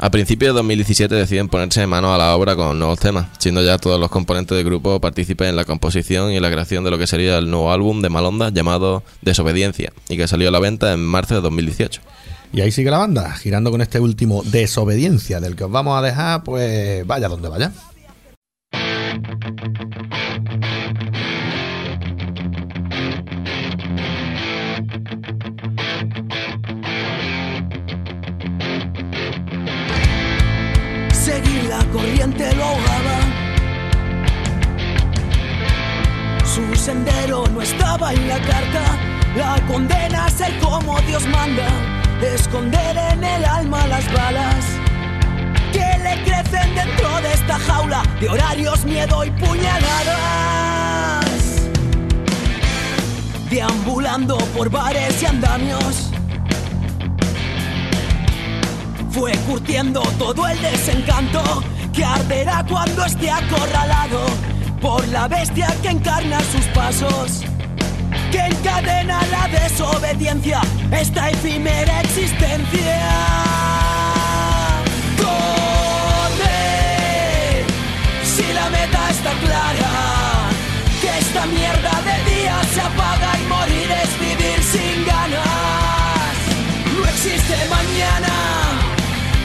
A 0.00 0.10
principios 0.10 0.54
de 0.54 0.58
2017 0.58 1.12
deciden 1.12 1.48
ponerse 1.48 1.84
mano 1.88 2.14
a 2.14 2.18
la 2.18 2.36
obra 2.36 2.54
con 2.54 2.78
nuevos 2.78 3.00
temas, 3.00 3.26
siendo 3.38 3.64
ya 3.64 3.78
todos 3.78 3.98
los 3.98 4.08
componentes 4.08 4.56
del 4.56 4.64
grupo 4.64 5.00
partícipes 5.00 5.48
en 5.48 5.56
la 5.56 5.64
composición 5.64 6.30
y 6.30 6.38
la 6.38 6.52
creación 6.52 6.84
de 6.84 6.92
lo 6.92 6.98
que 6.98 7.08
sería 7.08 7.38
el 7.38 7.50
nuevo 7.50 7.72
álbum 7.72 8.00
de 8.00 8.08
Malonda 8.08 8.50
llamado 8.50 9.02
Desobediencia, 9.22 9.92
y 10.08 10.16
que 10.16 10.28
salió 10.28 10.50
a 10.50 10.52
la 10.52 10.60
venta 10.60 10.92
en 10.92 11.04
marzo 11.04 11.34
de 11.34 11.40
2018. 11.40 12.00
Y 12.52 12.60
ahí 12.60 12.70
sigue 12.70 12.92
la 12.92 12.98
banda, 12.98 13.32
girando 13.32 13.72
con 13.72 13.80
este 13.80 13.98
último 13.98 14.44
Desobediencia, 14.44 15.40
del 15.40 15.56
que 15.56 15.64
os 15.64 15.70
vamos 15.72 15.98
a 15.98 16.02
dejar, 16.02 16.44
pues 16.44 17.04
vaya 17.04 17.26
donde 17.26 17.48
vaya. 17.48 17.72
Corriente 31.92 32.54
lo 32.54 32.64
ahogaba. 32.64 33.18
Su 36.44 36.74
sendero 36.74 37.44
no 37.48 37.62
estaba 37.62 38.12
en 38.12 38.28
la 38.28 38.38
carta. 38.40 38.98
La 39.36 39.60
condena 39.66 40.28
ser 40.30 40.58
como 40.58 41.00
Dios 41.02 41.26
manda. 41.26 41.68
Esconder 42.22 42.96
en 43.12 43.22
el 43.22 43.44
alma 43.44 43.86
las 43.86 44.12
balas 44.12 44.64
que 45.72 45.98
le 46.02 46.22
crecen 46.24 46.74
dentro 46.74 47.20
de 47.20 47.32
esta 47.32 47.58
jaula 47.58 48.02
de 48.20 48.28
horarios, 48.28 48.84
miedo 48.84 49.24
y 49.24 49.30
puñaladas. 49.30 51.28
Deambulando 53.50 54.38
por 54.56 54.68
bares 54.70 55.22
y 55.22 55.26
andamios. 55.26 56.10
Fue 59.10 59.32
curtiendo 59.46 60.02
todo 60.18 60.46
el 60.48 60.60
desencanto 60.60 61.42
que 61.92 62.04
arderá 62.04 62.64
cuando 62.68 63.04
esté 63.04 63.30
acorralado 63.30 64.26
por 64.80 65.06
la 65.08 65.28
bestia 65.28 65.68
que 65.82 65.90
encarna 65.90 66.40
sus 66.52 66.64
pasos, 66.66 67.42
que 68.30 68.38
encadena 68.38 69.20
la 69.30 69.48
desobediencia, 69.48 70.60
esta 70.90 71.30
efímera 71.30 72.00
existencia. 72.02 72.98
Corre, 75.16 76.44
si 78.24 78.52
la 78.52 78.70
meta 78.70 79.10
está 79.10 79.32
clara, 79.44 79.90
que 81.00 81.18
esta 81.18 81.46
mierda 81.46 82.00
de 82.02 82.16
día 82.30 82.60
se 82.72 82.80
apaga 82.80 83.37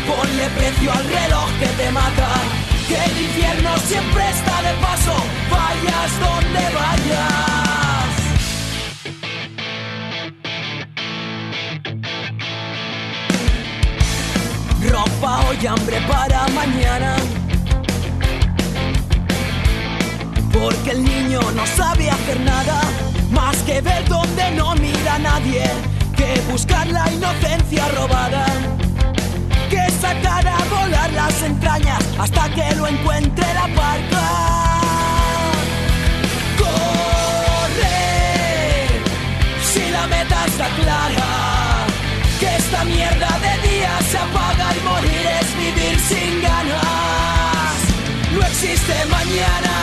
Ponle 0.07 0.49
precio 0.49 0.91
al 0.91 1.03
reloj 1.03 1.49
que 1.59 1.67
te 1.67 1.91
mata. 1.91 2.29
Que 2.87 2.95
el 3.05 3.21
infierno 3.25 3.77
siempre 3.77 4.29
está 4.29 4.61
de 4.61 4.73
paso. 4.81 5.15
Vayas 5.51 6.11
donde 6.19 6.63
vayas. 6.79 7.73
Ropa 14.91 15.39
hoy, 15.47 15.65
hambre 15.65 16.01
para 16.07 16.47
mañana. 16.49 17.15
Porque 20.51 20.91
el 20.91 21.03
niño 21.03 21.39
no 21.55 21.65
sabe 21.65 22.09
hacer 22.09 22.39
nada 22.41 22.81
más 23.33 23.57
que 23.63 23.81
ver 23.81 24.07
donde 24.07 24.51
no 24.51 24.75
mira 24.75 25.17
nadie, 25.19 25.63
que 26.15 26.39
buscar 26.51 26.87
la 26.87 27.11
inocencia 27.11 27.87
robada, 27.89 28.45
las 31.13 31.41
entrañas 31.41 32.03
hasta 32.19 32.49
que 32.49 32.75
lo 32.75 32.88
encuentre 32.88 33.45
la 33.53 33.67
parca. 33.75 34.25
Corre, 36.58 37.91
si 39.71 39.89
la 39.91 40.08
meta 40.08 40.45
está 40.45 40.67
clara, 40.82 41.86
que 42.39 42.56
esta 42.56 42.84
mierda 42.86 43.39
de 43.45 43.69
día 43.69 43.91
se 44.12 44.17
apaga 44.17 44.67
y 44.75 44.79
morir 44.89 45.25
es 45.41 45.58
vivir 45.58 45.99
sin 45.99 46.41
ganas. 46.41 47.75
No 48.34 48.41
existe 48.41 48.93
mañana. 49.10 49.75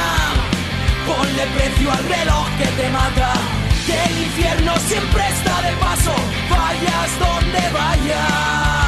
Ponle 1.07 1.47
precio 1.57 1.93
al 1.93 2.05
reloj 2.05 2.47
que 2.59 2.67
te 2.67 2.91
mata. 2.91 3.33
Que 3.87 4.05
el 4.05 4.19
infierno 4.27 4.77
siempre 4.89 5.23
está 5.29 5.63
de 5.63 5.73
paso. 5.77 6.15
Vayas 6.51 7.11
donde 7.19 7.63
vayas. 7.73 8.80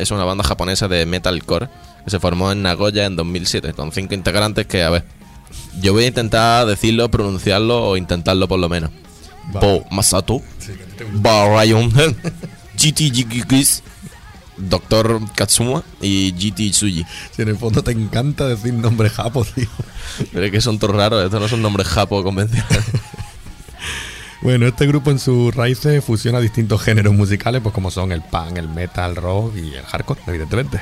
Es 0.00 0.10
una 0.10 0.24
banda 0.24 0.44
japonesa 0.44 0.88
de 0.88 1.06
metalcore 1.06 1.68
que 2.04 2.10
se 2.10 2.20
formó 2.20 2.50
en 2.52 2.62
Nagoya 2.62 3.04
en 3.06 3.16
2007 3.16 3.74
con 3.74 3.92
cinco 3.92 4.14
integrantes 4.14 4.66
que, 4.66 4.82
a 4.82 4.90
ver, 4.90 5.04
yo 5.80 5.92
voy 5.92 6.04
a 6.04 6.08
intentar 6.08 6.66
decirlo, 6.66 7.10
pronunciarlo 7.10 7.90
o 7.90 7.96
intentarlo 7.96 8.48
por 8.48 8.58
lo 8.58 8.68
menos. 8.68 8.90
Po 9.60 9.84
Masato, 9.90 10.40
Barayon, 11.14 11.90
GT 12.76 13.12
Jigikis, 13.12 13.82
Dr. 14.56 15.20
Katsuma 15.34 15.82
y 16.00 16.32
GT 16.32 16.70
Tsuji. 16.70 17.04
Si 17.34 17.42
en 17.42 17.48
el 17.48 17.56
fondo 17.56 17.82
te 17.82 17.92
encanta 17.92 18.46
decir 18.46 18.74
nombres 18.74 19.12
japos, 19.12 19.52
tío. 19.54 19.68
Pero 20.32 20.44
es 20.44 20.52
que 20.52 20.60
son 20.60 20.78
todos 20.78 20.94
raros, 20.94 21.24
estos 21.24 21.40
no 21.40 21.48
son 21.48 21.62
nombres 21.62 21.88
japo 21.88 22.22
convencionales. 22.22 22.84
Bueno, 24.42 24.66
este 24.66 24.86
grupo 24.86 25.10
en 25.10 25.18
sus 25.18 25.54
raíces 25.54 26.02
fusiona 26.02 26.40
distintos 26.40 26.82
géneros 26.82 27.12
musicales, 27.12 27.60
pues 27.62 27.74
como 27.74 27.90
son 27.90 28.10
el 28.10 28.22
punk, 28.22 28.56
el 28.56 28.68
metal, 28.68 29.14
rock 29.16 29.54
y 29.56 29.74
el 29.74 29.84
hardcore, 29.84 30.20
evidentemente. 30.26 30.80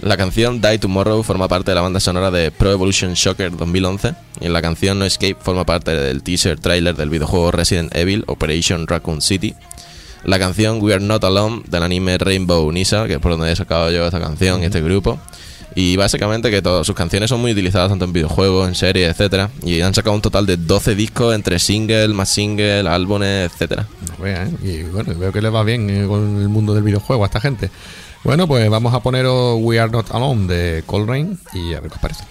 La 0.00 0.16
canción 0.16 0.60
Die 0.60 0.78
Tomorrow 0.78 1.22
forma 1.22 1.46
parte 1.46 1.70
de 1.70 1.74
la 1.74 1.82
banda 1.82 2.00
sonora 2.00 2.30
de 2.30 2.50
Pro 2.50 2.72
Evolution 2.72 3.12
Shocker 3.12 3.56
2011 3.56 4.14
y 4.40 4.48
la 4.48 4.62
canción 4.62 4.98
No 4.98 5.04
Escape 5.04 5.36
forma 5.38 5.64
parte 5.64 5.92
del 5.92 6.22
teaser 6.22 6.58
trailer 6.58 6.96
del 6.96 7.10
videojuego 7.10 7.52
Resident 7.52 7.94
Evil 7.94 8.24
Operation 8.26 8.86
Raccoon 8.86 9.20
City. 9.20 9.54
La 10.24 10.38
canción 10.38 10.82
We 10.82 10.94
Are 10.94 11.04
Not 11.04 11.22
Alone 11.24 11.62
del 11.68 11.82
anime 11.82 12.16
Rainbow 12.16 12.72
Nisa, 12.72 13.06
que 13.06 13.14
es 13.14 13.18
por 13.18 13.32
donde 13.32 13.52
he 13.52 13.56
sacado 13.56 13.90
yo 13.90 14.06
esta 14.06 14.18
canción 14.18 14.62
y 14.62 14.64
este 14.64 14.80
grupo. 14.80 15.20
Y 15.74 15.96
básicamente 15.96 16.50
que 16.50 16.62
todas 16.62 16.86
sus 16.86 16.94
canciones 16.94 17.28
son 17.30 17.40
muy 17.40 17.52
utilizadas 17.52 17.88
tanto 17.88 18.04
en 18.04 18.12
videojuegos, 18.12 18.68
en 18.68 18.74
series, 18.74 19.10
etcétera. 19.10 19.50
Y 19.62 19.80
han 19.80 19.94
sacado 19.94 20.14
un 20.14 20.22
total 20.22 20.46
de 20.46 20.56
12 20.56 20.94
discos 20.94 21.34
entre 21.34 21.58
single, 21.58 22.08
más 22.08 22.28
single, 22.28 22.88
álbumes, 22.88 23.50
etcétera. 23.52 23.86
No 24.18 24.26
¿eh? 24.26 24.48
Y 24.62 24.82
bueno, 24.84 25.14
veo 25.18 25.32
que 25.32 25.42
le 25.42 25.50
va 25.50 25.64
bien 25.64 25.90
eh, 25.90 26.06
con 26.06 26.40
el 26.40 26.48
mundo 26.48 26.74
del 26.74 26.84
videojuego 26.84 27.24
a 27.24 27.26
esta 27.26 27.40
gente. 27.40 27.70
Bueno, 28.22 28.46
pues 28.46 28.70
vamos 28.70 28.94
a 28.94 29.00
poneros 29.00 29.58
We 29.60 29.78
Are 29.78 29.90
Not 29.90 30.10
Alone 30.12 30.46
de 30.46 30.82
Coltrane 30.86 31.36
y 31.52 31.74
a 31.74 31.80
ver 31.80 31.90
qué 31.90 31.96
os 31.96 32.00
parece. 32.00 32.24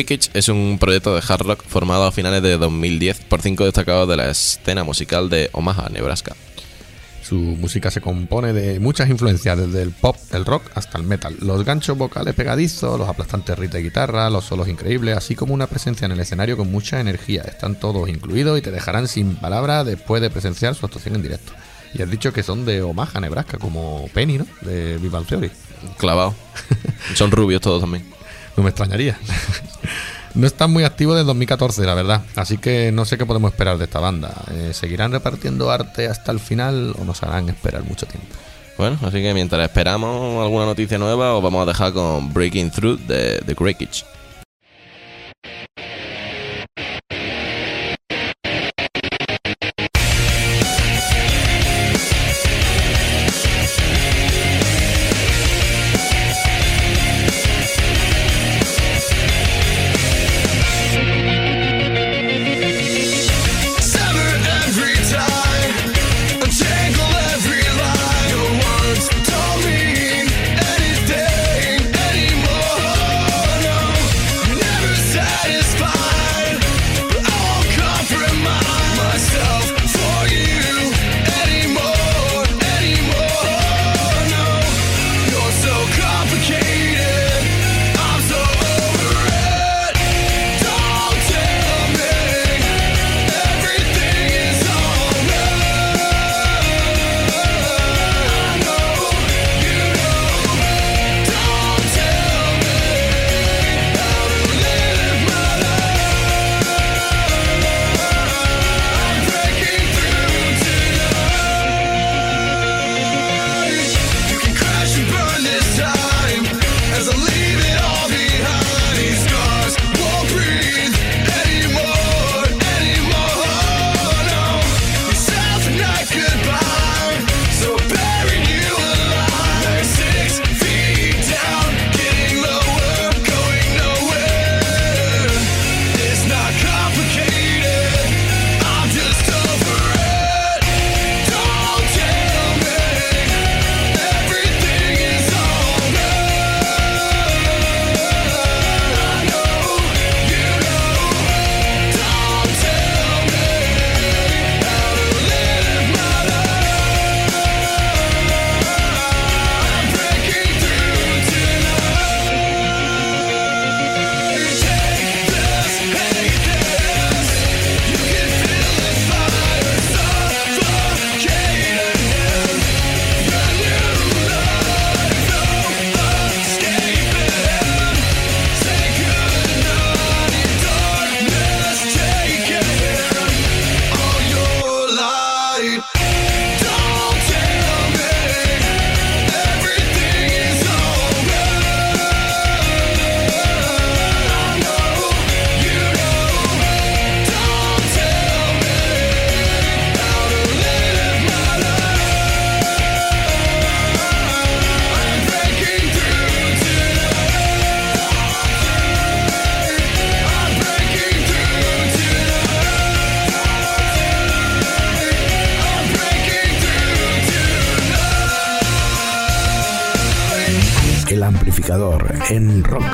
Greekage 0.00 0.30
es 0.32 0.48
un 0.48 0.78
proyecto 0.80 1.14
de 1.14 1.22
hard 1.26 1.42
rock 1.42 1.62
formado 1.66 2.04
a 2.04 2.12
finales 2.12 2.42
de 2.42 2.56
2010 2.56 3.20
por 3.24 3.42
cinco 3.42 3.66
destacados 3.66 4.08
de 4.08 4.16
la 4.16 4.30
escena 4.30 4.82
musical 4.82 5.28
de 5.28 5.50
Omaha, 5.52 5.90
Nebraska. 5.90 6.34
Su 7.22 7.36
música 7.36 7.90
se 7.90 8.00
compone 8.00 8.54
de 8.54 8.80
muchas 8.80 9.10
influencias, 9.10 9.58
desde 9.58 9.82
el 9.82 9.90
pop, 9.90 10.16
el 10.32 10.46
rock 10.46 10.62
hasta 10.74 10.96
el 10.96 11.04
metal. 11.04 11.36
Los 11.40 11.66
ganchos 11.66 11.98
vocales 11.98 12.34
pegadizos, 12.34 12.98
los 12.98 13.10
aplastantes 13.10 13.58
riffs 13.58 13.74
de 13.74 13.82
guitarra, 13.82 14.30
los 14.30 14.46
solos 14.46 14.68
increíbles, 14.68 15.18
así 15.18 15.34
como 15.34 15.52
una 15.52 15.66
presencia 15.66 16.06
en 16.06 16.12
el 16.12 16.20
escenario 16.20 16.56
con 16.56 16.72
mucha 16.72 16.98
energía. 16.98 17.42
Están 17.42 17.78
todos 17.78 18.08
incluidos 18.08 18.58
y 18.58 18.62
te 18.62 18.70
dejarán 18.70 19.06
sin 19.06 19.36
palabras 19.36 19.84
después 19.84 20.22
de 20.22 20.30
presenciar 20.30 20.74
su 20.74 20.86
actuación 20.86 21.16
en 21.16 21.22
directo. 21.22 21.52
Y 21.92 22.00
has 22.00 22.10
dicho 22.10 22.32
que 22.32 22.42
son 22.42 22.64
de 22.64 22.80
Omaha, 22.80 23.20
Nebraska, 23.20 23.58
como 23.58 24.08
Penny, 24.14 24.38
¿no? 24.38 24.46
De 24.62 24.96
Vival 24.96 25.26
Theory. 25.26 25.50
Clavado. 25.98 26.34
Son 27.14 27.30
rubios 27.30 27.60
todos 27.60 27.80
también. 27.80 28.04
No 28.60 28.64
me 28.64 28.70
extrañaría. 28.70 29.18
No 30.32 30.46
están 30.46 30.70
muy 30.70 30.84
activos 30.84 31.16
desde 31.16 31.26
2014, 31.26 31.84
la 31.84 31.94
verdad. 31.94 32.22
Así 32.36 32.56
que 32.56 32.92
no 32.92 33.04
sé 33.04 33.18
qué 33.18 33.26
podemos 33.26 33.50
esperar 33.50 33.78
de 33.78 33.86
esta 33.86 33.98
banda. 33.98 34.32
Eh, 34.52 34.70
¿Seguirán 34.72 35.10
repartiendo 35.10 35.72
arte 35.72 36.06
hasta 36.06 36.30
el 36.30 36.38
final 36.38 36.94
o 37.00 37.04
nos 37.04 37.20
harán 37.24 37.48
esperar 37.48 37.82
mucho 37.82 38.06
tiempo? 38.06 38.28
Bueno, 38.78 38.96
así 39.02 39.20
que 39.20 39.34
mientras 39.34 39.60
esperamos 39.64 40.40
alguna 40.40 40.66
noticia 40.66 40.98
nueva, 40.98 41.34
os 41.34 41.42
vamos 41.42 41.64
a 41.64 41.66
dejar 41.66 41.92
con 41.92 42.32
Breaking 42.32 42.70
Through 42.70 43.00
de 43.08 43.42
The 43.44 43.54
Breakage. 43.54 44.04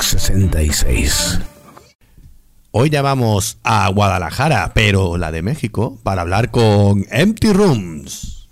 66. 0.06 1.40
Hoy 2.70 2.90
ya 2.90 3.02
vamos 3.02 3.58
a 3.64 3.88
Guadalajara, 3.88 4.70
pero 4.74 5.16
la 5.16 5.32
de 5.32 5.42
México, 5.42 5.98
para 6.02 6.22
hablar 6.22 6.50
con 6.50 7.06
Empty 7.10 7.52
Rooms. 7.52 8.48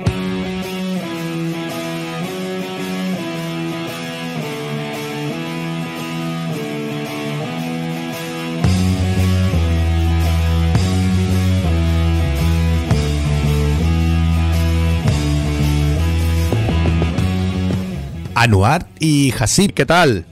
Anuar 18.35 18.89
y 18.99 19.33
Hasib, 19.39 19.73
¿qué 19.73 19.87
tal? 19.87 20.27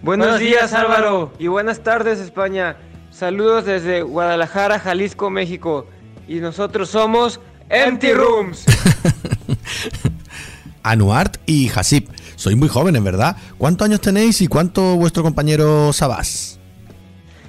Buenos 0.00 0.38
días 0.38 0.72
Álvaro 0.74 1.32
y 1.40 1.48
buenas 1.48 1.80
tardes 1.80 2.20
España. 2.20 2.76
Saludos 3.10 3.64
desde 3.64 4.02
Guadalajara, 4.02 4.78
Jalisco, 4.78 5.28
México. 5.28 5.86
Y 6.28 6.36
nosotros 6.36 6.90
somos 6.90 7.40
Empty 7.68 8.12
Rooms. 8.12 8.64
Anuart 10.84 11.38
y 11.46 11.68
Hasib. 11.74 12.08
Sois 12.36 12.56
muy 12.56 12.68
jóvenes, 12.68 13.02
¿verdad? 13.02 13.36
¿Cuántos 13.58 13.86
años 13.86 14.00
tenéis 14.00 14.40
y 14.40 14.46
cuánto 14.46 14.94
vuestro 14.94 15.24
compañero 15.24 15.92
Sabás? 15.92 16.60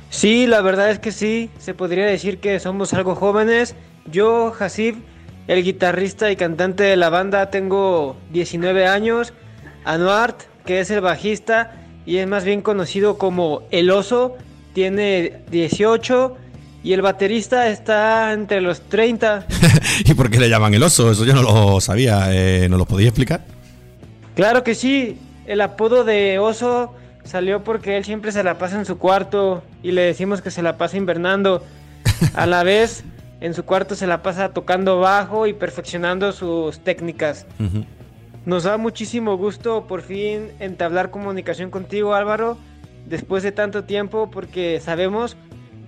Sí, 0.09 0.47
la 0.47 0.62
verdad 0.62 0.89
es 0.89 0.97
que 0.97 1.12
sí. 1.12 1.51
Se 1.59 1.75
podría 1.75 2.07
decir 2.07 2.39
que 2.39 2.59
somos 2.59 2.93
algo 2.93 3.13
jóvenes. 3.13 3.75
Yo, 4.12 4.55
Hasib, 4.59 4.95
el 5.47 5.63
guitarrista 5.63 6.31
y 6.31 6.35
cantante 6.35 6.81
de 6.81 6.97
la 6.97 7.12
banda, 7.12 7.51
tengo 7.51 8.17
19 8.31 8.88
años. 8.88 9.33
Anuart, 9.85 10.41
que 10.65 10.79
es 10.79 10.89
el 10.89 11.01
bajista 11.01 11.75
y 12.10 12.17
es 12.17 12.28
más 12.28 12.43
bien 12.43 12.63
conocido 12.63 13.19
como 13.19 13.62
El 13.69 13.91
Oso, 13.91 14.36
tiene 14.74 15.41
18. 15.52 16.38
Y 16.82 16.93
el 16.93 17.04
baterista 17.04 17.67
está 17.67 18.34
entre 18.34 18.62
los 18.62 18.82
30. 18.82 19.45
¿Y 20.06 20.15
por 20.15 20.32
qué 20.32 20.39
le 20.39 20.50
llaman 20.50 20.74
el 20.74 20.82
oso? 20.82 21.12
Eso 21.12 21.24
yo 21.24 21.36
no 21.36 21.43
lo 21.43 21.80
sabía. 21.82 22.30
Eh, 22.34 22.67
¿Nos 22.67 22.80
lo 22.80 22.86
podéis 22.86 23.10
explicar? 23.10 23.41
Claro 24.34 24.63
que 24.63 24.74
sí, 24.74 25.19
el 25.45 25.62
apodo 25.62 26.04
de 26.04 26.39
oso 26.39 26.95
salió 27.26 27.63
porque 27.63 27.98
él 27.98 28.06
siempre 28.06 28.32
se 28.32 28.43
la 28.43 28.58
pasa 28.58 28.80
en 28.80 28.86
su 28.86 28.98
cuarto 28.98 29.62
y 29.84 29.91
le 29.91 30.02
decimos 30.02 30.41
que 30.41 30.50
se 30.50 30.63
la 30.63 30.78
pasa 30.78 30.98
invernando. 30.98 31.63
A 32.34 32.48
la 32.48 32.63
vez, 32.63 33.04
en 33.39 33.54
su 33.54 33.65
cuarto 33.65 33.93
se 33.93 34.08
la 34.08 34.24
pasa 34.24 34.50
tocando 34.50 35.00
bajo 35.00 35.45
y 35.45 35.54
perfeccionando 35.54 36.32
sus 36.32 36.80
técnicas. 36.80 37.45
Nos 38.49 38.63
da 38.63 38.77
muchísimo 38.77 39.38
gusto 39.38 39.85
por 39.85 40.01
fin 40.01 40.49
entablar 40.59 41.12
comunicación 41.12 41.69
contigo, 41.69 42.15
Álvaro, 42.15 42.57
después 43.05 43.43
de 43.43 43.51
tanto 43.51 43.83
tiempo, 43.83 44.31
porque 44.31 44.79
sabemos 44.79 45.38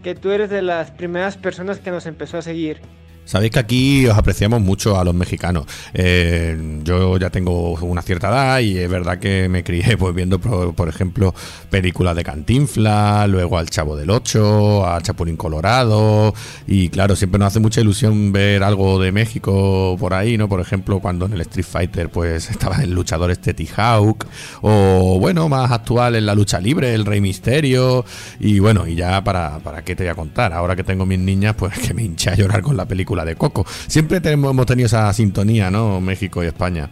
que 0.04 0.14
tú 0.14 0.30
eres 0.30 0.52
de 0.52 0.62
las 0.62 0.92
primeras 0.92 1.38
personas 1.38 1.80
que 1.80 1.90
nos 1.90 2.06
empezó 2.06 2.38
a 2.38 2.44
seguir. 2.44 2.80
Sabéis 3.24 3.52
que 3.52 3.60
aquí 3.60 4.08
os 4.08 4.18
apreciamos 4.18 4.62
mucho 4.62 5.00
a 5.00 5.04
los 5.04 5.14
mexicanos. 5.14 5.66
Eh, 5.94 6.82
yo 6.84 7.18
ya 7.18 7.30
tengo 7.30 7.74
una 7.74 8.02
cierta 8.02 8.30
edad 8.30 8.60
y 8.60 8.78
es 8.78 8.90
verdad 8.90 9.20
que 9.20 9.48
me 9.48 9.64
crié 9.64 9.96
pues 9.98 10.14
viendo, 10.14 10.40
por, 10.40 10.90
ejemplo, 10.90 11.34
películas 11.70 12.16
de 12.16 12.24
Cantinfla, 12.24 13.28
luego 13.28 13.58
al 13.58 13.70
Chavo 13.70 13.96
del 13.96 14.10
Ocho, 14.10 14.86
a 14.86 15.02
Chapulín 15.02 15.38
Colorado 15.38 16.34
y 16.68 16.90
claro, 16.90 17.16
siempre 17.16 17.40
nos 17.40 17.48
hace 17.48 17.60
mucha 17.60 17.80
ilusión 17.80 18.32
ver 18.32 18.64
algo 18.64 19.00
de 19.00 19.12
México 19.12 19.96
por 20.00 20.14
ahí, 20.14 20.38
¿no? 20.38 20.50
Por 20.50 20.60
ejemplo, 20.60 21.00
cuando 21.00 21.26
en 21.26 21.34
el 21.34 21.42
Street 21.42 21.66
Fighter 21.66 22.10
pues 22.10 22.50
estaba 22.50 22.78
el 22.78 22.92
luchador 22.92 23.32
este 23.32 23.54
T-Hawk 23.54 24.26
o 24.62 25.20
bueno, 25.20 25.48
más 25.48 25.72
actual 25.72 26.16
en 26.16 26.26
la 26.26 26.36
lucha 26.36 26.60
libre, 26.60 26.94
el 26.94 27.06
Rey 27.06 27.22
Misterio 27.22 28.04
y 28.40 28.60
bueno, 28.60 28.88
y 28.88 28.96
ya 28.96 29.24
para, 29.24 29.60
para 29.60 29.84
qué 29.84 29.96
te 29.96 30.04
voy 30.04 30.12
a 30.12 30.16
contar, 30.16 30.54
ahora 30.54 30.76
que 30.76 30.84
tengo 30.84 31.06
mis 31.06 31.20
niñas 31.20 31.56
pues 31.56 31.78
que 31.88 31.94
me 31.94 32.04
hinché 32.04 32.32
a 32.32 32.36
llorar 32.36 32.62
con 32.62 32.76
la 32.76 32.86
película 32.86 33.11
de 33.26 33.36
Coco. 33.36 33.66
Siempre 33.88 34.22
tenemos, 34.22 34.52
hemos 34.52 34.66
tenido 34.66 34.88
esa 34.88 35.12
sintonía, 35.14 35.70
¿no? 35.70 36.02
México 36.02 36.44
y 36.44 36.48
España. 36.48 36.90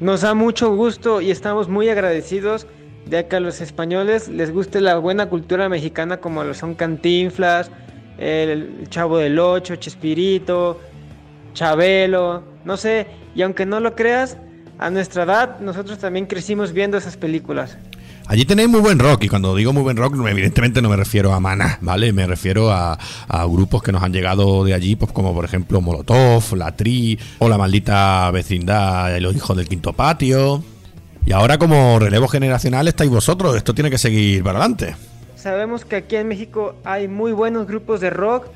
Nos 0.00 0.20
da 0.22 0.34
mucho 0.34 0.74
gusto 0.74 1.20
y 1.20 1.30
estamos 1.30 1.68
muy 1.68 1.88
agradecidos 1.88 2.66
de 3.06 3.26
que 3.26 3.36
a 3.36 3.40
los 3.40 3.60
españoles 3.60 4.28
les 4.28 4.52
guste 4.52 4.80
la 4.80 4.98
buena 4.98 5.28
cultura 5.28 5.68
mexicana 5.68 6.18
como 6.18 6.44
lo 6.44 6.54
son 6.54 6.74
Cantinflas, 6.74 7.70
el 8.18 8.86
Chavo 8.88 9.18
del 9.18 9.38
Ocho, 9.38 9.76
Chespirito, 9.76 10.80
Chabelo, 11.54 12.42
no 12.64 12.76
sé, 12.76 13.06
y 13.34 13.42
aunque 13.42 13.66
no 13.66 13.80
lo 13.80 13.94
creas, 13.94 14.38
a 14.78 14.90
nuestra 14.90 15.24
edad 15.24 15.60
nosotros 15.60 15.98
también 15.98 16.26
crecimos 16.26 16.72
viendo 16.72 16.96
esas 16.96 17.16
películas. 17.16 17.78
Allí 18.26 18.44
tenéis 18.46 18.68
muy 18.68 18.80
buen 18.80 18.98
rock, 18.98 19.24
y 19.24 19.28
cuando 19.28 19.54
digo 19.54 19.72
muy 19.72 19.82
buen 19.82 19.96
rock, 19.96 20.14
evidentemente 20.26 20.80
no 20.80 20.88
me 20.88 20.96
refiero 20.96 21.32
a 21.34 21.40
Maná, 21.40 21.78
¿vale? 21.82 22.12
Me 22.12 22.26
refiero 22.26 22.70
a, 22.72 22.98
a 23.28 23.44
grupos 23.46 23.82
que 23.82 23.92
nos 23.92 24.02
han 24.02 24.12
llegado 24.12 24.64
de 24.64 24.72
allí, 24.74 24.96
pues 24.96 25.12
como 25.12 25.34
por 25.34 25.44
ejemplo 25.44 25.80
Molotov, 25.80 26.56
La 26.56 26.74
Tri, 26.74 27.18
o 27.40 27.48
la 27.48 27.58
maldita 27.58 28.30
vecindad, 28.30 29.14
Los 29.18 29.36
Hijos 29.36 29.56
del 29.56 29.68
Quinto 29.68 29.92
Patio. 29.92 30.62
Y 31.26 31.32
ahora 31.32 31.58
como 31.58 31.98
relevo 31.98 32.26
generacional 32.26 32.88
estáis 32.88 33.10
vosotros, 33.10 33.54
esto 33.56 33.74
tiene 33.74 33.90
que 33.90 33.98
seguir 33.98 34.42
para 34.42 34.58
adelante. 34.58 34.96
Sabemos 35.36 35.84
que 35.84 35.96
aquí 35.96 36.16
en 36.16 36.28
México 36.28 36.74
hay 36.84 37.08
muy 37.08 37.32
buenos 37.32 37.66
grupos 37.66 38.00
de 38.00 38.10
rock, 38.10 38.46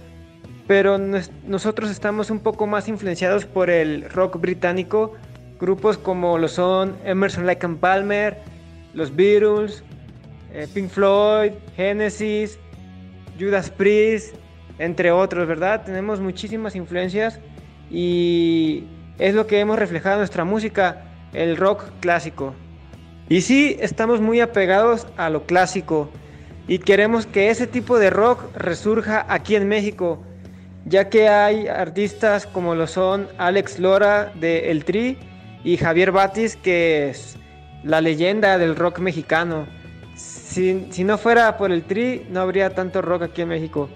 pero 0.67 0.97
nos- 0.97 1.31
nosotros 1.47 1.91
estamos 1.91 2.31
un 2.31 2.39
poco 2.39 2.67
más 2.67 2.89
influenciados 2.89 3.45
por 3.45 3.69
el 3.69 4.09
rock 4.11 4.41
británico. 4.41 5.13
Grupos 5.61 5.99
como 5.99 6.39
lo 6.39 6.49
son 6.49 6.97
Emerson 7.05 7.47
Lake 7.47 7.67
and 7.67 7.79
Palmer, 7.79 8.39
los 8.97 9.15
Beatles, 9.15 9.85
eh, 10.53 10.67
Pink 10.73 10.89
Floyd, 10.89 11.53
Genesis, 11.77 12.59
Judas 13.39 13.71
Priest, 13.71 14.35
entre 14.79 15.13
otros, 15.13 15.47
¿verdad? 15.47 15.85
Tenemos 15.85 16.19
muchísimas 16.19 16.75
influencias 16.75 17.39
y 17.91 18.85
es 19.19 19.35
lo 19.35 19.47
que 19.47 19.61
hemos 19.61 19.79
reflejado 19.79 20.17
en 20.17 20.21
nuestra 20.21 20.45
música, 20.45 21.05
el 21.35 21.57
rock 21.57 21.85
clásico. 22.01 22.55
Y 23.29 23.43
sí, 23.43 23.77
estamos 23.81 24.21
muy 24.21 24.41
apegados 24.41 25.07
a 25.17 25.29
lo 25.31 25.45
clásico 25.45 26.11
y 26.67 26.79
queremos 26.79 27.27
que 27.27 27.51
ese 27.51 27.67
tipo 27.67 27.99
de 27.99 28.11
rock 28.11 28.45
resurja 28.57 29.27
aquí 29.29 29.57
en 29.57 29.69
México, 29.69 30.23
ya 30.87 31.11
que 31.11 31.29
hay 31.29 31.69
artistas 31.69 32.47
como 32.47 32.75
lo 32.75 32.87
son 32.87 33.29
Alex 33.37 33.79
Lora 33.79 34.33
de 34.41 34.71
El 34.71 34.85
Tri 34.85 35.19
y 35.65 35.77
Javier 35.77 36.13
Batis, 36.13 36.57
que 36.57 37.11
es 37.11 37.37
la 37.87 38.01
leyenda 38.01 38.59
del 38.59 38.75
rock 38.75 38.99
mexicano. 38.99 39.67
Si, 40.15 40.89
si 40.91 41.05
no 41.05 41.19
fuera 41.19 41.57
por 41.57 41.71
el 41.71 41.85
Tri, 41.85 42.27
no 42.31 42.41
habría 42.41 42.75
tanto 42.75 43.01
rock 43.01 43.23
aquí 43.23 43.43
en 43.43 43.49
México. 43.49 43.89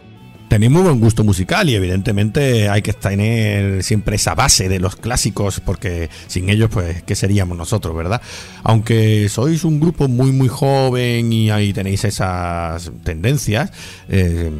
Tenéis 0.50 0.72
muy 0.72 0.82
buen 0.82 0.98
gusto 0.98 1.22
musical 1.22 1.68
y 1.68 1.76
evidentemente 1.76 2.68
hay 2.68 2.82
que 2.82 2.92
tener 2.92 3.84
siempre 3.84 4.16
esa 4.16 4.34
base 4.34 4.68
de 4.68 4.80
los 4.80 4.96
clásicos 4.96 5.60
porque 5.60 6.10
sin 6.26 6.50
ellos 6.50 6.68
pues 6.72 7.04
qué 7.04 7.14
seríamos 7.14 7.56
nosotros, 7.56 7.94
¿verdad? 7.94 8.20
Aunque 8.64 9.28
sois 9.28 9.62
un 9.62 9.78
grupo 9.78 10.08
muy 10.08 10.32
muy 10.32 10.48
joven 10.48 11.32
y 11.32 11.52
ahí 11.52 11.72
tenéis 11.72 12.02
esas 12.02 12.90
tendencias, 13.04 13.70
eh, 14.08 14.50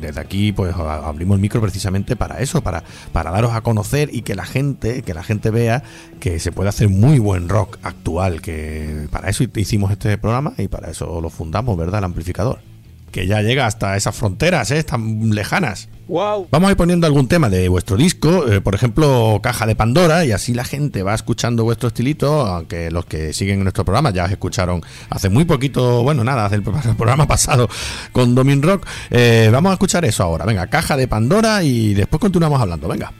desde 0.00 0.20
aquí 0.20 0.52
pues 0.52 0.72
abrimos 0.76 1.34
el 1.34 1.40
micro 1.40 1.60
precisamente 1.60 2.14
para 2.14 2.38
eso, 2.38 2.62
para, 2.62 2.84
para 3.12 3.32
daros 3.32 3.54
a 3.54 3.62
conocer 3.62 4.10
y 4.12 4.22
que 4.22 4.36
la 4.36 4.46
gente, 4.46 5.02
que 5.02 5.14
la 5.14 5.24
gente 5.24 5.50
vea 5.50 5.82
que 6.20 6.38
se 6.38 6.52
puede 6.52 6.68
hacer 6.68 6.88
muy 6.90 7.18
buen 7.18 7.48
rock 7.48 7.78
actual, 7.82 8.40
que 8.40 9.08
para 9.10 9.30
eso 9.30 9.42
hicimos 9.56 9.90
este 9.90 10.16
programa 10.16 10.52
y 10.58 10.68
para 10.68 10.92
eso 10.92 11.20
lo 11.20 11.28
fundamos, 11.28 11.76
¿verdad? 11.76 11.98
El 11.98 12.04
amplificador 12.04 12.73
que 13.14 13.28
ya 13.28 13.42
llega 13.42 13.64
hasta 13.64 13.96
esas 13.96 14.16
fronteras, 14.16 14.72
¿eh? 14.72 14.82
tan 14.82 15.30
lejanas. 15.30 15.88
¡Wow! 16.08 16.48
Vamos 16.50 16.68
a 16.68 16.70
ir 16.72 16.76
poniendo 16.76 17.06
algún 17.06 17.28
tema 17.28 17.48
de 17.48 17.68
vuestro 17.68 17.96
disco, 17.96 18.48
eh, 18.48 18.60
por 18.60 18.74
ejemplo, 18.74 19.38
Caja 19.40 19.66
de 19.66 19.76
Pandora, 19.76 20.24
y 20.24 20.32
así 20.32 20.52
la 20.52 20.64
gente 20.64 21.04
va 21.04 21.14
escuchando 21.14 21.62
vuestro 21.62 21.86
estilito, 21.86 22.44
aunque 22.44 22.90
los 22.90 23.06
que 23.06 23.32
siguen 23.32 23.62
nuestro 23.62 23.84
programa 23.84 24.10
ya 24.10 24.24
os 24.24 24.32
escucharon 24.32 24.82
hace 25.10 25.28
muy 25.28 25.44
poquito, 25.44 26.02
bueno, 26.02 26.24
nada, 26.24 26.46
hace 26.46 26.56
el 26.56 26.62
programa 26.96 27.28
pasado 27.28 27.68
con 28.10 28.34
Domin 28.34 28.62
Rock. 28.62 28.84
Eh, 29.10 29.48
vamos 29.52 29.70
a 29.70 29.74
escuchar 29.74 30.04
eso 30.04 30.24
ahora. 30.24 30.44
Venga, 30.44 30.66
Caja 30.66 30.96
de 30.96 31.06
Pandora 31.06 31.62
y 31.62 31.94
después 31.94 32.20
continuamos 32.20 32.60
hablando. 32.60 32.88
Venga. 32.88 33.12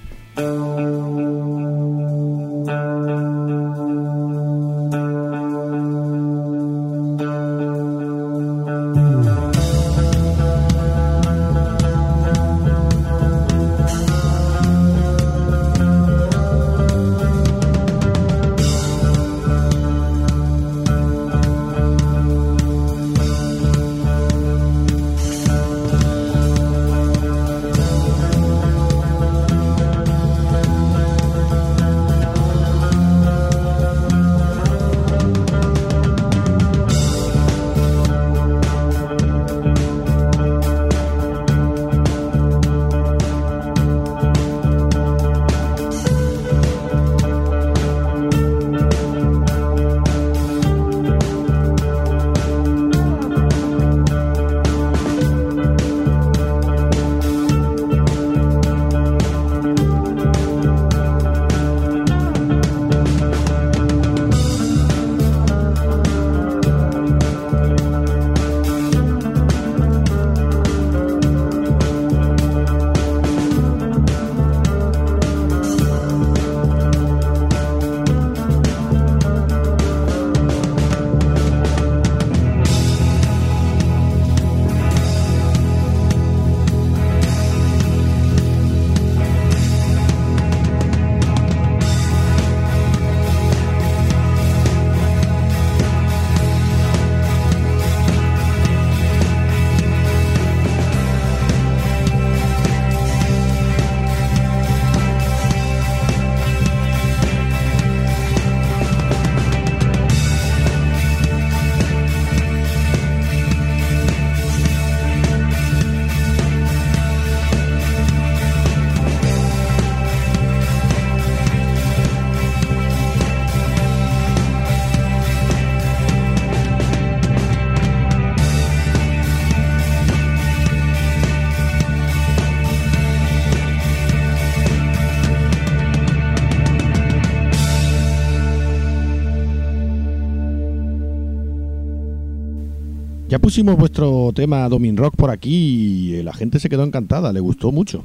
Ya 143.34 143.40
pusimos 143.40 143.76
vuestro 143.76 144.30
tema 144.32 144.68
Domin 144.68 144.96
Rock 144.96 145.16
por 145.16 145.28
aquí 145.28 146.18
y 146.18 146.22
la 146.22 146.32
gente 146.32 146.60
se 146.60 146.68
quedó 146.68 146.84
encantada, 146.84 147.32
le 147.32 147.40
gustó 147.40 147.72
mucho. 147.72 148.04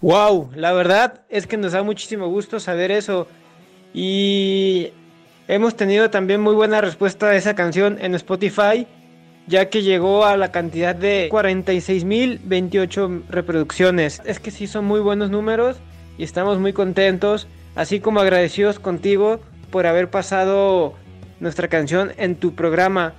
Wow, 0.00 0.52
la 0.56 0.72
verdad 0.72 1.20
es 1.28 1.46
que 1.46 1.58
nos 1.58 1.72
da 1.72 1.82
muchísimo 1.82 2.28
gusto 2.28 2.58
saber 2.60 2.90
eso. 2.90 3.26
Y 3.92 4.86
hemos 5.48 5.76
tenido 5.76 6.08
también 6.08 6.40
muy 6.40 6.54
buena 6.54 6.80
respuesta 6.80 7.26
a 7.26 7.36
esa 7.36 7.54
canción 7.54 7.98
en 8.00 8.14
Spotify, 8.14 8.86
ya 9.46 9.68
que 9.68 9.82
llegó 9.82 10.24
a 10.24 10.38
la 10.38 10.50
cantidad 10.50 10.94
de 10.96 11.28
46.028 11.30 13.24
reproducciones. 13.28 14.22
Es 14.24 14.40
que 14.40 14.50
sí 14.50 14.66
son 14.66 14.86
muy 14.86 15.00
buenos 15.00 15.28
números 15.28 15.76
y 16.16 16.22
estamos 16.22 16.58
muy 16.58 16.72
contentos, 16.72 17.48
así 17.74 18.00
como 18.00 18.20
agradecidos 18.20 18.78
contigo 18.78 19.40
por 19.70 19.86
haber 19.86 20.08
pasado 20.08 20.94
nuestra 21.38 21.68
canción 21.68 22.12
en 22.16 22.34
tu 22.36 22.54
programa. 22.54 23.12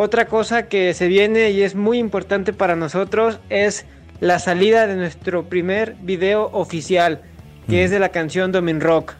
Otra 0.00 0.26
cosa 0.26 0.68
que 0.68 0.94
se 0.94 1.08
viene 1.08 1.50
y 1.50 1.62
es 1.62 1.74
muy 1.74 1.98
importante 1.98 2.52
para 2.52 2.76
nosotros 2.76 3.40
es 3.50 3.84
la 4.20 4.38
salida 4.38 4.86
de 4.86 4.94
nuestro 4.94 5.48
primer 5.48 5.96
video 6.00 6.50
oficial, 6.52 7.22
que 7.68 7.82
es 7.82 7.90
de 7.90 7.98
la 7.98 8.10
canción 8.10 8.52
Domin 8.52 8.80
Rock. 8.80 9.14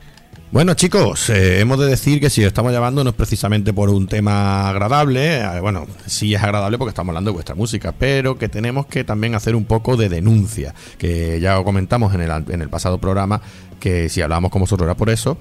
Bueno 0.52 0.74
chicos, 0.74 1.30
eh, 1.30 1.58
hemos 1.58 1.80
de 1.80 1.86
decir 1.86 2.20
que 2.20 2.30
si 2.30 2.42
os 2.42 2.46
estamos 2.46 2.72
llamando 2.72 3.02
no 3.02 3.10
es 3.10 3.16
precisamente 3.16 3.72
por 3.72 3.90
un 3.90 4.06
tema 4.06 4.68
agradable, 4.68 5.40
eh, 5.40 5.60
bueno, 5.60 5.84
sí 6.06 6.32
es 6.32 6.42
agradable 6.44 6.78
porque 6.78 6.90
estamos 6.90 7.10
hablando 7.10 7.32
de 7.32 7.34
vuestra 7.34 7.56
música, 7.56 7.90
pero 7.90 8.38
que 8.38 8.48
tenemos 8.48 8.86
que 8.86 9.02
también 9.02 9.34
hacer 9.34 9.56
un 9.56 9.64
poco 9.64 9.96
de 9.96 10.08
denuncia, 10.08 10.76
que 10.96 11.40
ya 11.40 11.60
comentamos 11.64 12.14
en 12.14 12.20
el, 12.20 12.30
en 12.30 12.62
el 12.62 12.68
pasado 12.68 12.98
programa, 12.98 13.42
que 13.80 14.08
si 14.08 14.22
hablábamos 14.22 14.52
con 14.52 14.60
vosotros 14.60 14.86
era 14.86 14.96
por 14.96 15.10
eso, 15.10 15.38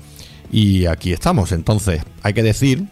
y 0.51 0.87
aquí 0.87 1.13
estamos, 1.13 1.51
entonces 1.51 2.01
hay 2.23 2.33
que 2.33 2.41
decir 2.41 2.87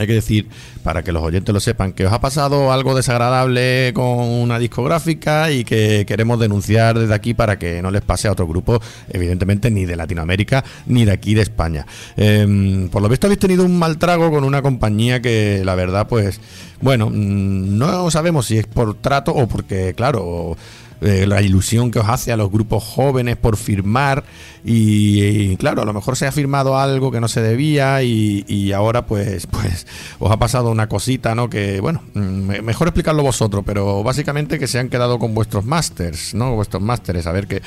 hay 0.00 0.06
que 0.06 0.14
decir, 0.14 0.48
para 0.82 1.02
que 1.02 1.12
los 1.12 1.22
oyentes 1.22 1.52
lo 1.52 1.60
sepan, 1.60 1.92
que 1.92 2.06
os 2.06 2.12
ha 2.12 2.20
pasado 2.20 2.72
algo 2.72 2.94
desagradable 2.94 3.92
con 3.94 4.06
una 4.06 4.58
discográfica 4.58 5.50
y 5.50 5.62
que 5.62 6.06
queremos 6.06 6.40
denunciar 6.40 6.98
desde 6.98 7.12
aquí 7.14 7.34
para 7.34 7.58
que 7.58 7.82
no 7.82 7.90
les 7.90 8.00
pase 8.00 8.26
a 8.26 8.32
otro 8.32 8.46
grupo, 8.46 8.80
evidentemente 9.10 9.70
ni 9.70 9.84
de 9.84 9.96
Latinoamérica 9.96 10.64
ni 10.86 11.04
de 11.04 11.12
aquí 11.12 11.34
de 11.34 11.42
España. 11.42 11.86
Em, 12.16 12.88
por 12.88 13.02
lo 13.02 13.10
visto 13.10 13.26
habéis 13.26 13.40
tenido 13.40 13.64
un 13.64 13.78
mal 13.78 13.98
trago 13.98 14.30
con 14.30 14.44
una 14.44 14.62
compañía 14.62 15.20
que 15.20 15.62
la 15.66 15.74
verdad, 15.74 16.08
pues, 16.08 16.40
bueno, 16.80 17.10
mm, 17.10 17.78
no 17.78 18.10
sabemos 18.10 18.46
si 18.46 18.56
es 18.56 18.66
por 18.66 18.94
trato 19.02 19.34
o 19.34 19.46
porque, 19.48 19.92
claro, 19.94 20.56
eh, 21.00 21.26
la 21.26 21.40
ilusión 21.42 21.90
que 21.90 21.98
os 21.98 22.08
hace 22.08 22.32
a 22.32 22.36
los 22.36 22.50
grupos 22.50 22.84
jóvenes 22.84 23.36
por 23.36 23.56
firmar 23.56 24.24
y, 24.64 25.22
y, 25.52 25.56
claro, 25.56 25.82
a 25.82 25.84
lo 25.84 25.92
mejor 25.92 26.16
se 26.16 26.26
ha 26.26 26.32
firmado 26.32 26.78
algo 26.78 27.10
que 27.10 27.20
no 27.20 27.28
se 27.28 27.40
debía 27.40 28.02
y, 28.02 28.72
ahora 28.72 29.06
pues 29.06 29.46
pues 29.46 29.86
os 30.18 30.30
ha 30.30 30.36
pasado 30.38 30.70
una 30.70 30.88
cosita, 30.88 31.34
¿no? 31.34 31.48
Que 31.50 31.80
bueno, 31.80 32.02
mm, 32.14 32.20
me- 32.20 32.62
mejor 32.62 32.88
explicarlo 32.88 33.22
vosotros, 33.22 33.62
pero 33.66 34.02
básicamente 34.02 34.58
que 34.58 34.66
se 34.66 34.78
han 34.78 34.88
quedado 34.88 35.18
con 35.18 35.34
vuestros 35.34 35.64
masters, 35.64 36.34
¿no? 36.34 36.54
Vuestros 36.54 36.82
másteres, 36.82 37.26
a 37.26 37.32
ver 37.32 37.46
que 37.46 37.62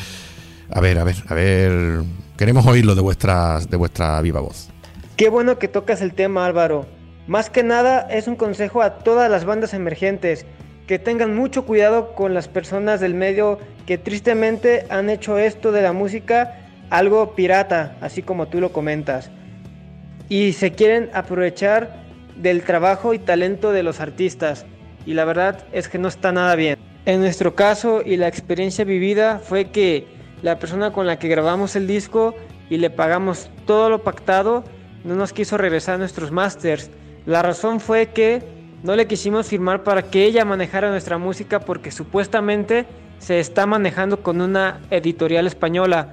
a 0.69 0.79
ver, 0.79 0.97
a 0.99 1.03
ver, 1.03 1.15
a 1.27 1.33
ver, 1.33 2.01
queremos 2.37 2.65
oírlo 2.65 2.95
de 2.95 3.01
vuestras 3.01 3.69
de 3.69 3.77
vuestra 3.77 4.19
viva 4.21 4.39
voz. 4.39 4.69
Qué 5.17 5.29
bueno 5.29 5.59
que 5.59 5.67
tocas 5.67 6.01
el 6.01 6.13
tema 6.13 6.45
Álvaro. 6.45 6.87
Más 7.27 7.49
que 7.49 7.63
nada 7.63 8.01
es 8.09 8.27
un 8.27 8.35
consejo 8.35 8.81
a 8.81 8.95
todas 8.99 9.29
las 9.31 9.45
bandas 9.45 9.73
emergentes, 9.73 10.45
que 10.87 10.99
tengan 10.99 11.35
mucho 11.35 11.65
cuidado 11.65 12.13
con 12.13 12.33
las 12.33 12.47
personas 12.47 12.99
del 12.99 13.13
medio 13.13 13.59
que 13.85 13.97
tristemente 13.97 14.85
han 14.89 15.09
hecho 15.09 15.37
esto 15.37 15.71
de 15.71 15.81
la 15.81 15.93
música 15.93 16.59
algo 16.89 17.33
pirata, 17.35 17.97
así 18.01 18.21
como 18.21 18.47
tú 18.47 18.59
lo 18.59 18.71
comentas. 18.71 19.31
Y 20.29 20.53
se 20.53 20.71
quieren 20.71 21.09
aprovechar 21.13 22.03
del 22.35 22.63
trabajo 22.63 23.13
y 23.13 23.19
talento 23.19 23.71
de 23.71 23.83
los 23.83 23.99
artistas. 23.99 24.65
Y 25.05 25.13
la 25.13 25.25
verdad 25.25 25.65
es 25.71 25.87
que 25.89 25.97
no 25.97 26.07
está 26.07 26.31
nada 26.31 26.55
bien. 26.55 26.77
En 27.05 27.19
nuestro 27.19 27.55
caso 27.55 28.01
y 28.05 28.15
la 28.15 28.27
experiencia 28.27 28.85
vivida 28.85 29.39
fue 29.39 29.71
que 29.71 30.07
la 30.41 30.59
persona 30.59 30.91
con 30.91 31.07
la 31.07 31.19
que 31.19 31.27
grabamos 31.27 31.75
el 31.75 31.87
disco 31.87 32.35
y 32.69 32.77
le 32.77 32.89
pagamos 32.89 33.49
todo 33.65 33.89
lo 33.89 34.03
pactado 34.03 34.63
no 35.03 35.15
nos 35.15 35.33
quiso 35.33 35.57
regresar 35.57 35.99
nuestros 35.99 36.31
masters. 36.31 36.89
La 37.25 37.41
razón 37.41 37.79
fue 37.79 38.07
que 38.07 38.41
no 38.83 38.97
le 38.97 39.07
quisimos 39.07 39.47
firmar 39.47 39.83
para 39.83 40.03
que 40.03 40.25
ella 40.25 40.43
manejara 40.45 40.89
nuestra 40.89 41.17
música 41.17 41.61
porque 41.61 41.89
supuestamente 41.89 42.85
se 43.17 43.39
está 43.39 43.65
manejando 43.65 44.21
con 44.21 44.41
una 44.41 44.81
editorial 44.91 45.47
española 45.47 46.09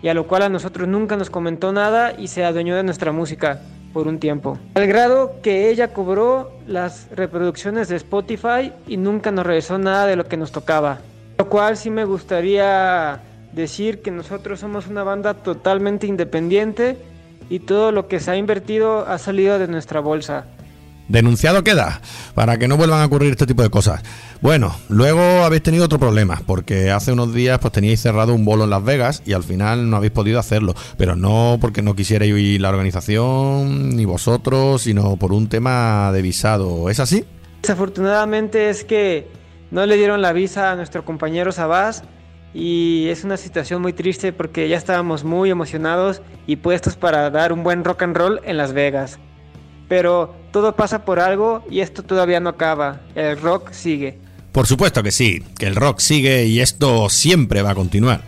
y 0.00 0.08
a 0.08 0.14
lo 0.14 0.26
cual 0.26 0.42
a 0.42 0.48
nosotros 0.48 0.88
nunca 0.88 1.16
nos 1.16 1.28
comentó 1.28 1.70
nada 1.70 2.14
y 2.16 2.28
se 2.28 2.44
adueñó 2.44 2.76
de 2.76 2.82
nuestra 2.82 3.12
música 3.12 3.60
por 3.92 4.08
un 4.08 4.18
tiempo. 4.18 4.58
Al 4.74 4.86
grado 4.86 5.40
que 5.42 5.70
ella 5.70 5.92
cobró 5.92 6.52
las 6.66 7.08
reproducciones 7.10 7.88
de 7.88 7.96
Spotify 7.96 8.72
y 8.86 8.96
nunca 8.96 9.30
nos 9.30 9.46
regresó 9.46 9.78
nada 9.78 10.06
de 10.06 10.16
lo 10.16 10.24
que 10.24 10.36
nos 10.38 10.50
tocaba. 10.50 11.00
Lo 11.36 11.48
cual 11.48 11.76
sí 11.76 11.90
me 11.90 12.04
gustaría 12.04 13.20
decir 13.52 14.00
que 14.00 14.10
nosotros 14.10 14.60
somos 14.60 14.86
una 14.86 15.02
banda 15.02 15.34
totalmente 15.34 16.06
independiente 16.06 16.96
y 17.50 17.60
todo 17.60 17.92
lo 17.92 18.08
que 18.08 18.20
se 18.20 18.30
ha 18.30 18.36
invertido 18.36 19.06
ha 19.06 19.18
salido 19.18 19.58
de 19.58 19.68
nuestra 19.68 20.00
bolsa. 20.00 20.46
Denunciado 21.08 21.64
queda, 21.64 22.02
para 22.34 22.58
que 22.58 22.68
no 22.68 22.76
vuelvan 22.76 23.00
a 23.00 23.06
ocurrir 23.06 23.30
este 23.30 23.46
tipo 23.46 23.62
de 23.62 23.70
cosas. 23.70 24.02
Bueno, 24.42 24.76
luego 24.90 25.42
habéis 25.42 25.62
tenido 25.62 25.86
otro 25.86 25.98
problema, 25.98 26.42
porque 26.46 26.90
hace 26.90 27.12
unos 27.12 27.32
días 27.32 27.58
pues 27.60 27.72
teníais 27.72 28.00
cerrado 28.00 28.34
un 28.34 28.44
bolo 28.44 28.64
en 28.64 28.70
Las 28.70 28.84
Vegas 28.84 29.22
y 29.24 29.32
al 29.32 29.42
final 29.42 29.88
no 29.88 29.96
habéis 29.96 30.12
podido 30.12 30.38
hacerlo, 30.38 30.74
pero 30.98 31.16
no 31.16 31.56
porque 31.62 31.80
no 31.80 31.96
quisierais 31.96 32.36
ir 32.36 32.60
la 32.60 32.68
organización 32.68 33.96
ni 33.96 34.04
vosotros, 34.04 34.82
sino 34.82 35.16
por 35.16 35.32
un 35.32 35.48
tema 35.48 36.12
de 36.12 36.20
visado. 36.20 36.90
¿Es 36.90 37.00
así? 37.00 37.24
Desafortunadamente 37.62 38.68
es 38.68 38.84
que 38.84 39.28
no 39.70 39.84
le 39.86 39.96
dieron 39.96 40.20
la 40.20 40.32
visa 40.32 40.72
a 40.72 40.76
nuestro 40.76 41.06
compañero 41.06 41.52
Sabás 41.52 42.04
y 42.52 43.08
es 43.08 43.24
una 43.24 43.36
situación 43.38 43.80
muy 43.80 43.94
triste 43.94 44.32
porque 44.32 44.68
ya 44.68 44.76
estábamos 44.76 45.24
muy 45.24 45.50
emocionados 45.50 46.20
y 46.46 46.56
puestos 46.56 46.96
para 46.96 47.30
dar 47.30 47.52
un 47.52 47.62
buen 47.62 47.82
rock 47.82 48.02
and 48.02 48.16
roll 48.16 48.40
en 48.44 48.58
Las 48.58 48.72
Vegas. 48.72 49.18
Pero 49.88 50.34
todo 50.52 50.76
pasa 50.76 51.04
por 51.04 51.18
algo 51.18 51.64
y 51.70 51.80
esto 51.80 52.02
todavía 52.02 52.40
no 52.40 52.50
acaba. 52.50 53.00
El 53.14 53.40
rock 53.40 53.72
sigue. 53.72 54.18
Por 54.52 54.66
supuesto 54.66 55.02
que 55.02 55.10
sí, 55.10 55.42
que 55.58 55.66
el 55.66 55.76
rock 55.76 56.00
sigue 56.00 56.44
y 56.46 56.60
esto 56.60 57.08
siempre 57.08 57.62
va 57.62 57.70
a 57.70 57.74
continuar. 57.74 58.22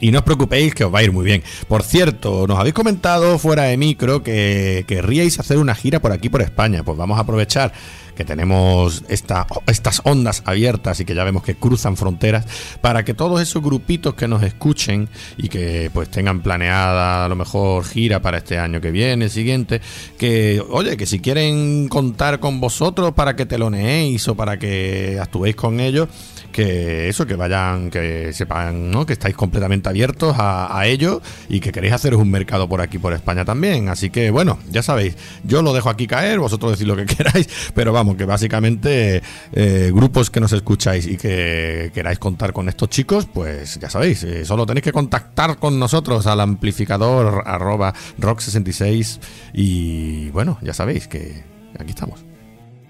Y 0.00 0.10
no 0.10 0.18
os 0.18 0.24
preocupéis 0.24 0.74
que 0.74 0.84
os 0.84 0.94
va 0.94 1.00
a 1.00 1.02
ir 1.02 1.12
muy 1.12 1.24
bien. 1.24 1.42
Por 1.66 1.82
cierto, 1.82 2.46
nos 2.46 2.58
habéis 2.58 2.74
comentado 2.74 3.38
fuera 3.38 3.64
de 3.64 3.76
micro 3.76 4.22
que 4.22 4.84
querríais 4.86 5.38
hacer 5.40 5.58
una 5.58 5.74
gira 5.74 6.00
por 6.00 6.12
aquí, 6.12 6.28
por 6.28 6.42
España. 6.42 6.82
Pues 6.84 6.96
vamos 6.96 7.18
a 7.18 7.22
aprovechar 7.22 7.72
que 8.18 8.24
tenemos 8.24 9.04
esta, 9.08 9.46
estas 9.68 10.00
ondas 10.02 10.42
abiertas 10.44 10.98
y 10.98 11.04
que 11.04 11.14
ya 11.14 11.22
vemos 11.22 11.44
que 11.44 11.54
cruzan 11.54 11.96
fronteras 11.96 12.46
para 12.80 13.04
que 13.04 13.14
todos 13.14 13.40
esos 13.40 13.62
grupitos 13.62 14.14
que 14.14 14.26
nos 14.26 14.42
escuchen 14.42 15.08
y 15.36 15.48
que 15.48 15.88
pues 15.94 16.08
tengan 16.08 16.42
planeada 16.42 17.24
a 17.24 17.28
lo 17.28 17.36
mejor 17.36 17.84
gira 17.84 18.20
para 18.20 18.38
este 18.38 18.58
año 18.58 18.80
que 18.80 18.90
viene, 18.90 19.26
el 19.26 19.30
siguiente, 19.30 19.80
que 20.18 20.60
oye, 20.68 20.96
que 20.96 21.06
si 21.06 21.20
quieren 21.20 21.86
contar 21.86 22.40
con 22.40 22.60
vosotros 22.60 23.12
para 23.14 23.36
que 23.36 23.46
teloneéis 23.46 24.26
o 24.26 24.34
para 24.34 24.58
que 24.58 25.16
actuéis 25.22 25.54
con 25.54 25.78
ellos, 25.78 26.08
que 26.50 27.08
eso, 27.08 27.24
que 27.24 27.36
vayan, 27.36 27.88
que 27.88 28.32
sepan, 28.32 28.90
¿no? 28.90 29.06
Que 29.06 29.12
estáis 29.12 29.36
completamente 29.36 29.87
abiertos 29.88 30.36
a, 30.38 30.78
a 30.78 30.86
ello 30.86 31.20
y 31.48 31.60
que 31.60 31.72
queréis 31.72 31.94
haceros 31.94 32.20
un 32.20 32.30
mercado 32.30 32.68
por 32.68 32.80
aquí, 32.80 32.98
por 32.98 33.12
España 33.12 33.44
también. 33.44 33.88
Así 33.88 34.10
que, 34.10 34.30
bueno, 34.30 34.58
ya 34.70 34.82
sabéis, 34.82 35.16
yo 35.44 35.62
lo 35.62 35.72
dejo 35.72 35.90
aquí 35.90 36.06
caer, 36.06 36.38
vosotros 36.38 36.72
decís 36.72 36.86
lo 36.86 36.96
que 36.96 37.06
queráis, 37.16 37.48
pero 37.74 37.92
vamos, 37.92 38.16
que 38.16 38.24
básicamente 38.24 39.22
eh, 39.52 39.90
grupos 39.92 40.30
que 40.30 40.40
nos 40.40 40.52
escucháis 40.52 41.06
y 41.06 41.16
que 41.16 41.90
queráis 41.94 42.18
contar 42.18 42.52
con 42.52 42.68
estos 42.68 42.88
chicos, 42.88 43.26
pues 43.26 43.78
ya 43.80 43.90
sabéis, 43.90 44.22
eh, 44.24 44.44
solo 44.44 44.66
tenéis 44.66 44.84
que 44.84 44.92
contactar 44.92 45.58
con 45.58 45.78
nosotros 45.78 46.26
al 46.26 46.40
amplificador 46.40 47.42
arroba 47.46 47.94
rock66 48.20 49.20
y 49.52 50.30
bueno, 50.30 50.58
ya 50.62 50.74
sabéis 50.74 51.08
que 51.08 51.44
aquí 51.78 51.90
estamos. 51.90 52.24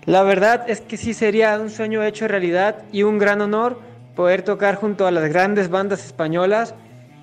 La 0.06 0.22
verdad 0.22 0.64
es 0.68 0.80
que 0.80 0.96
sí 0.96 1.12
sería 1.12 1.58
un 1.58 1.70
sueño 1.70 2.02
hecho 2.02 2.26
realidad 2.28 2.76
y 2.92 3.02
un 3.02 3.18
gran 3.18 3.40
honor 3.42 3.80
poder 4.16 4.42
tocar 4.42 4.76
junto 4.76 5.06
a 5.06 5.10
las 5.10 5.28
grandes 5.28 5.68
bandas 5.68 6.04
españolas 6.04 6.74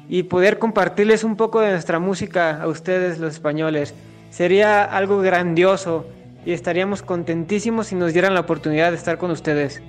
y 0.09 0.23
poder 0.23 0.59
compartirles 0.59 1.23
un 1.23 1.35
poco 1.35 1.61
de 1.61 1.71
nuestra 1.71 1.99
música 1.99 2.61
a 2.61 2.67
ustedes 2.67 3.19
los 3.19 3.33
españoles. 3.33 3.93
Sería 4.29 4.83
algo 4.83 5.19
grandioso 5.19 6.05
y 6.45 6.51
estaríamos 6.51 7.01
contentísimos 7.01 7.87
si 7.87 7.95
nos 7.95 8.13
dieran 8.13 8.33
la 8.33 8.41
oportunidad 8.41 8.91
de 8.91 8.97
estar 8.97 9.17
con 9.17 9.31
ustedes. 9.31 9.81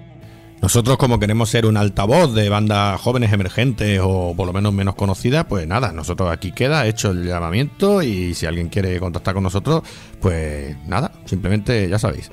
Nosotros 0.62 0.96
como 0.96 1.18
queremos 1.18 1.50
ser 1.50 1.66
un 1.66 1.76
altavoz 1.76 2.34
de 2.34 2.48
bandas 2.48 2.98
jóvenes 3.00 3.32
emergentes 3.32 4.00
o 4.02 4.34
por 4.34 4.46
lo 4.46 4.52
menos 4.54 4.72
menos 4.72 4.94
conocidas, 4.94 5.44
pues 5.44 5.66
nada, 5.66 5.92
nosotros 5.92 6.30
aquí 6.30 6.52
queda 6.52 6.86
hecho 6.86 7.10
el 7.10 7.26
llamamiento 7.26 8.02
y 8.02 8.34
si 8.34 8.46
alguien 8.46 8.68
quiere 8.68 8.98
contactar 8.98 9.34
con 9.34 9.42
nosotros, 9.42 9.82
pues 10.20 10.74
nada, 10.86 11.12
simplemente 11.26 11.88
ya 11.88 11.98
sabéis. 11.98 12.30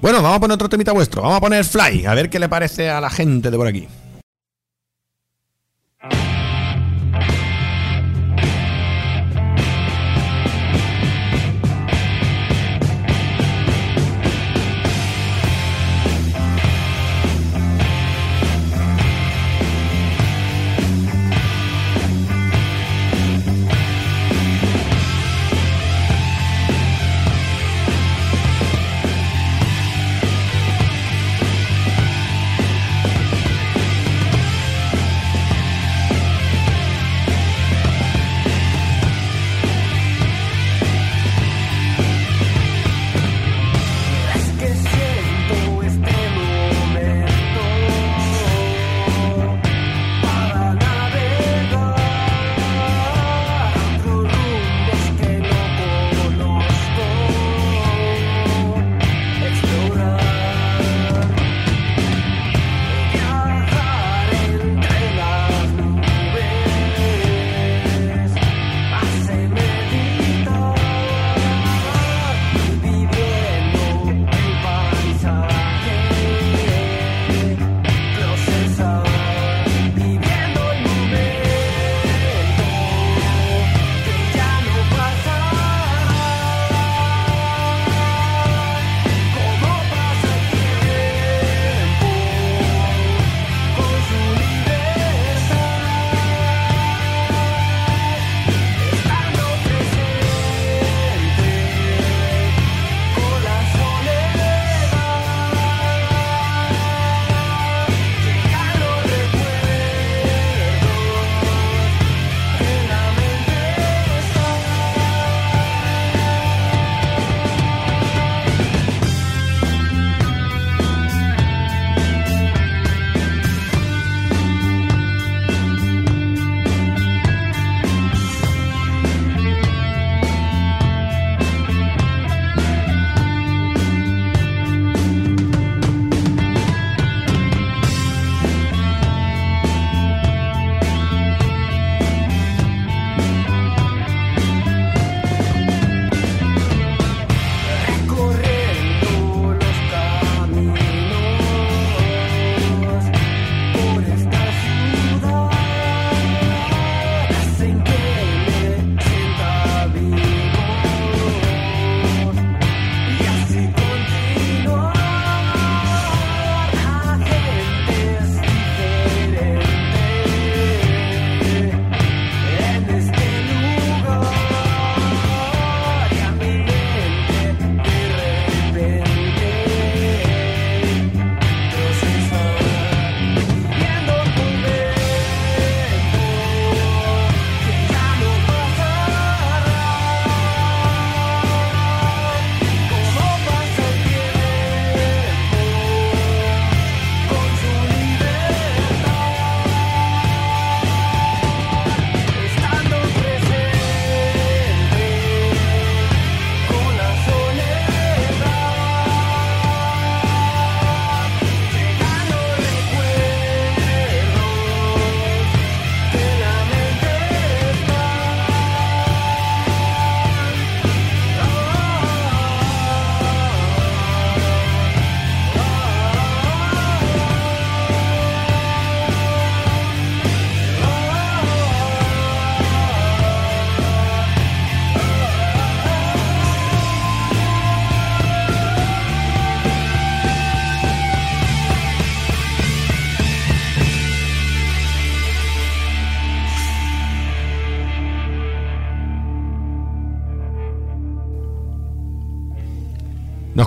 Bueno, 0.00 0.22
vamos 0.22 0.38
a 0.38 0.40
poner 0.40 0.54
otro 0.54 0.68
temita 0.68 0.92
vuestro, 0.92 1.22
vamos 1.22 1.36
a 1.36 1.40
poner 1.40 1.64
Fly, 1.64 2.06
a 2.06 2.14
ver 2.14 2.30
qué 2.30 2.38
le 2.38 2.48
parece 2.48 2.88
a 2.88 3.00
la 3.00 3.10
gente 3.10 3.50
de 3.50 3.56
por 3.56 3.66
aquí. 3.66 3.86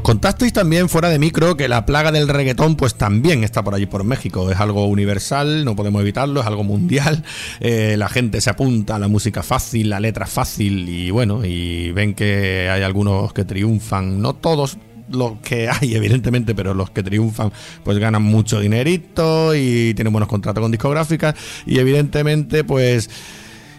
Contasteis 0.05 0.53
también 0.53 0.87
fuera 0.87 1.09
de 1.09 1.17
micro 1.17 1.57
que 1.57 1.67
la 1.67 1.87
plaga 1.87 2.11
del 2.11 2.27
reggaetón 2.27 2.75
pues 2.75 2.93
también 2.93 3.43
está 3.43 3.63
por 3.63 3.73
allí 3.73 3.87
por 3.87 4.03
México. 4.03 4.51
Es 4.51 4.59
algo 4.59 4.85
universal, 4.85 5.65
no 5.65 5.75
podemos 5.75 5.99
evitarlo, 5.99 6.41
es 6.41 6.47
algo 6.47 6.63
mundial. 6.63 7.23
Eh, 7.61 7.95
la 7.97 8.09
gente 8.09 8.41
se 8.41 8.49
apunta 8.49 8.97
a 8.97 8.99
la 8.99 9.07
música 9.07 9.41
fácil, 9.41 9.89
la 9.89 9.99
letra 9.99 10.27
fácil 10.27 10.87
y 10.89 11.09
bueno, 11.09 11.43
y 11.45 11.91
ven 11.91 12.13
que 12.13 12.69
hay 12.69 12.83
algunos 12.83 13.33
que 13.33 13.45
triunfan, 13.45 14.21
no 14.21 14.35
todos, 14.35 14.77
los 15.09 15.39
que 15.39 15.69
hay, 15.81 15.95
evidentemente, 15.95 16.53
pero 16.53 16.73
los 16.73 16.91
que 16.91 17.01
triunfan, 17.01 17.51
pues 17.83 17.97
ganan 17.97 18.21
mucho 18.21 18.59
dinerito 18.59 19.55
y 19.55 19.93
tienen 19.95 20.13
buenos 20.13 20.29
contratos 20.29 20.61
con 20.61 20.71
discográficas. 20.71 21.35
Y 21.65 21.79
evidentemente, 21.79 22.63
pues. 22.63 23.09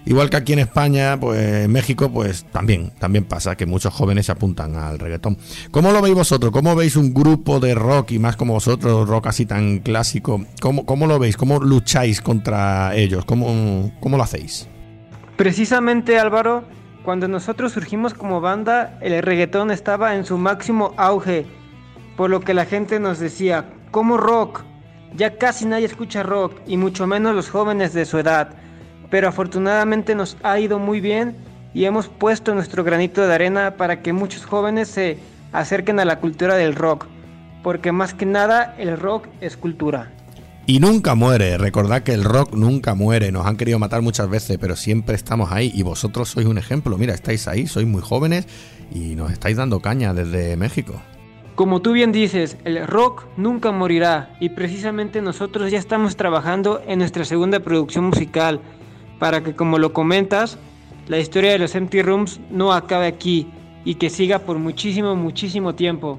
Igual 0.07 0.31
que 0.31 0.37
aquí 0.37 0.53
en 0.53 0.61
España, 0.61 1.19
pues 1.19 1.65
en 1.65 1.73
México, 1.73 2.09
pues 2.13 2.45
también, 2.53 2.93
también 2.99 3.25
pasa 3.25 3.57
que 3.57 3.67
muchos 3.67 3.93
jóvenes 3.93 4.27
se 4.27 4.33
apuntan 4.33 4.77
al 4.77 5.01
reggaetón. 5.01 5.37
¿Cómo 5.73 5.91
lo 5.91 6.01
veis 6.01 6.15
vosotros? 6.15 6.53
¿Cómo 6.53 6.77
veis 6.77 6.95
un 6.95 7.13
grupo 7.13 7.59
de 7.59 7.75
rock 7.75 8.13
y 8.13 8.21
más 8.21 8.37
como 8.37 8.53
vosotros, 8.53 9.09
rock 9.09 9.27
así 9.27 9.47
tan 9.47 9.81
clásico? 9.81 10.45
¿Cómo, 10.61 10.87
cómo 10.87 11.09
lo 11.09 11.19
veis? 11.19 11.37
¿Cómo 11.37 11.59
lucháis 11.59 12.21
contra 12.21 12.95
ellos? 12.95 13.25
¿Cómo, 13.25 13.93
cómo 13.99 14.17
lo 14.17 14.23
hacéis? 14.23 14.69
Precisamente 15.37 16.21
Álvaro, 16.21 16.63
cuando 17.05 17.27
nosotros 17.27 17.73
surgimos 17.73 18.15
como 18.15 18.41
banda, 18.41 18.99
el 19.03 19.21
reggaetón 19.23 19.73
estaba 19.73 20.15
en 20.15 20.25
su 20.25 20.39
máximo 20.39 20.95
auge, 20.97 21.47
por 22.17 22.31
lo 22.31 22.41
que 22.41 22.55
la 22.55 22.65
gente 22.65 23.01
nos 23.01 23.19
decía, 23.19 23.73
¿cómo 23.91 24.19
rock? 24.19 24.63
Ya 25.17 25.37
casi 25.37 25.65
nadie 25.65 25.87
escucha 25.87 26.23
rock, 26.23 26.53
y 26.65 26.77
mucho 26.77 27.09
menos 27.09 27.35
los 27.35 27.51
jóvenes 27.51 27.93
de 27.93 28.05
su 28.05 28.19
edad. 28.19 28.51
Pero 29.11 29.29
afortunadamente 29.29 30.15
nos 30.15 30.37
ha 30.43 30.59
ido 30.59 30.79
muy 30.79 31.01
bien 31.01 31.37
y 31.75 31.85
hemos 31.85 32.09
puesto 32.09 32.55
nuestro 32.55 32.85
granito 32.85 33.27
de 33.27 33.35
arena 33.35 33.77
para 33.77 34.03
que 34.03 34.13
muchos 34.13 34.45
jóvenes 34.45 34.89
se 34.89 35.19
acerquen 35.53 36.01
a 36.01 36.05
la 36.05 36.21
cultura 36.21 36.57
del 36.57 36.75
rock, 36.75 37.07
porque 37.63 37.93
más 37.93 38.15
que 38.15 38.27
nada 38.27 38.75
el 38.79 38.99
rock 38.99 39.29
es 39.41 39.57
cultura. 39.57 40.13
Y 40.69 40.81
nunca 40.81 41.15
muere, 41.15 41.59
recordad 41.59 42.03
que 42.03 42.13
el 42.13 42.25
rock 42.25 42.55
nunca 42.55 42.95
muere, 42.97 43.31
nos 43.31 43.47
han 43.47 43.57
querido 43.57 43.79
matar 43.79 44.03
muchas 44.03 44.29
veces, 44.29 44.59
pero 44.61 44.75
siempre 44.75 45.15
estamos 45.15 45.53
ahí 45.53 45.71
y 45.73 45.83
vosotros 45.83 46.31
sois 46.31 46.47
un 46.47 46.59
ejemplo, 46.59 46.99
mira, 46.99 47.15
estáis 47.15 47.47
ahí, 47.47 47.69
sois 47.69 47.87
muy 47.87 48.03
jóvenes 48.03 48.49
y 48.93 49.15
nos 49.15 49.31
estáis 49.31 49.57
dando 49.57 49.81
caña 49.81 50.13
desde 50.13 50.57
México. 50.57 51.01
Como 51.55 51.81
tú 51.83 51.93
bien 51.93 52.11
dices, 52.11 52.57
el 52.65 52.87
rock 52.87 53.27
nunca 53.37 53.71
morirá 53.71 54.37
y 54.41 54.49
precisamente 54.51 55.23
nosotros 55.23 55.71
ya 55.71 55.79
estamos 55.79 56.17
trabajando 56.17 56.83
en 56.87 56.99
nuestra 56.99 57.25
segunda 57.25 57.61
producción 57.61 58.07
musical 58.07 58.61
para 59.19 59.43
que 59.43 59.55
como 59.55 59.79
lo 59.79 59.93
comentas, 59.93 60.59
la 61.09 61.19
historia 61.19 61.53
de 61.53 61.59
los 61.59 61.75
Empty 61.75 62.03
Rooms 62.03 62.41
no 62.51 62.73
acabe 62.73 63.07
aquí 63.07 63.47
y 63.85 63.95
que 63.97 64.11
siga 64.11 64.41
por 64.41 64.59
muchísimo, 64.59 65.15
muchísimo 65.17 65.75
tiempo 65.75 66.19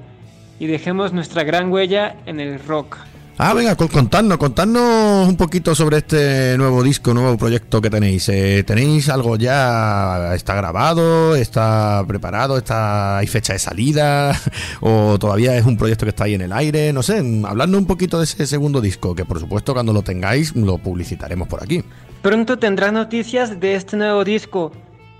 y 0.58 0.66
dejemos 0.66 1.12
nuestra 1.12 1.44
gran 1.44 1.70
huella 1.70 2.16
en 2.26 2.40
el 2.40 2.58
rock. 2.64 2.96
Ah, 3.40 3.54
venga, 3.54 3.76
con- 3.76 3.86
contadnos, 3.86 4.36
contadnos 4.36 5.28
un 5.28 5.36
poquito 5.36 5.72
sobre 5.72 5.98
este 5.98 6.56
nuevo 6.58 6.82
disco, 6.82 7.14
nuevo 7.14 7.36
proyecto 7.38 7.80
que 7.80 7.88
tenéis. 7.88 8.28
Eh, 8.30 8.64
¿Tenéis 8.66 9.08
algo 9.08 9.36
ya? 9.36 10.34
¿Está 10.34 10.56
grabado? 10.56 11.36
¿Está 11.36 12.02
preparado? 12.08 12.58
¿Está, 12.58 13.18
¿Hay 13.18 13.28
fecha 13.28 13.52
de 13.52 13.60
salida? 13.60 14.36
¿O 14.80 15.16
todavía 15.20 15.56
es 15.56 15.64
un 15.64 15.76
proyecto 15.76 16.04
que 16.04 16.10
está 16.10 16.24
ahí 16.24 16.34
en 16.34 16.40
el 16.40 16.52
aire? 16.52 16.92
No 16.92 17.04
sé, 17.04 17.18
hablando 17.46 17.78
un 17.78 17.86
poquito 17.86 18.18
de 18.18 18.24
ese 18.24 18.44
segundo 18.44 18.80
disco, 18.80 19.14
que 19.14 19.24
por 19.24 19.38
supuesto 19.38 19.72
cuando 19.72 19.92
lo 19.92 20.02
tengáis 20.02 20.56
lo 20.56 20.78
publicitaremos 20.78 21.46
por 21.46 21.62
aquí. 21.62 21.84
Pronto 22.22 22.58
tendrás 22.58 22.92
noticias 22.92 23.60
de 23.60 23.76
este 23.76 23.96
nuevo 23.96 24.24
disco, 24.24 24.72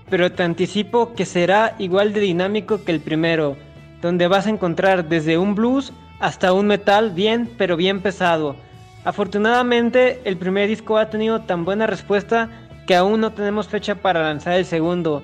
pero 0.09 0.33
te 0.33 0.43
anticipo 0.43 1.13
que 1.13 1.25
será 1.25 1.75
igual 1.79 2.11
de 2.11 2.19
dinámico 2.19 2.83
que 2.83 2.91
el 2.91 2.99
primero, 2.99 3.55
donde 4.01 4.27
vas 4.27 4.47
a 4.47 4.49
encontrar 4.49 5.07
desde 5.07 5.37
un 5.37 5.55
blues 5.55 5.93
hasta 6.19 6.51
un 6.51 6.67
metal 6.67 7.11
bien, 7.11 7.49
pero 7.57 7.77
bien 7.77 8.01
pesado. 8.01 8.57
Afortunadamente, 9.05 10.19
el 10.25 10.35
primer 10.35 10.67
disco 10.67 10.97
ha 10.97 11.09
tenido 11.09 11.39
tan 11.39 11.63
buena 11.63 11.87
respuesta 11.87 12.49
que 12.85 12.97
aún 12.97 13.21
no 13.21 13.31
tenemos 13.31 13.69
fecha 13.69 13.95
para 13.95 14.21
lanzar 14.21 14.55
el 14.55 14.65
segundo, 14.65 15.23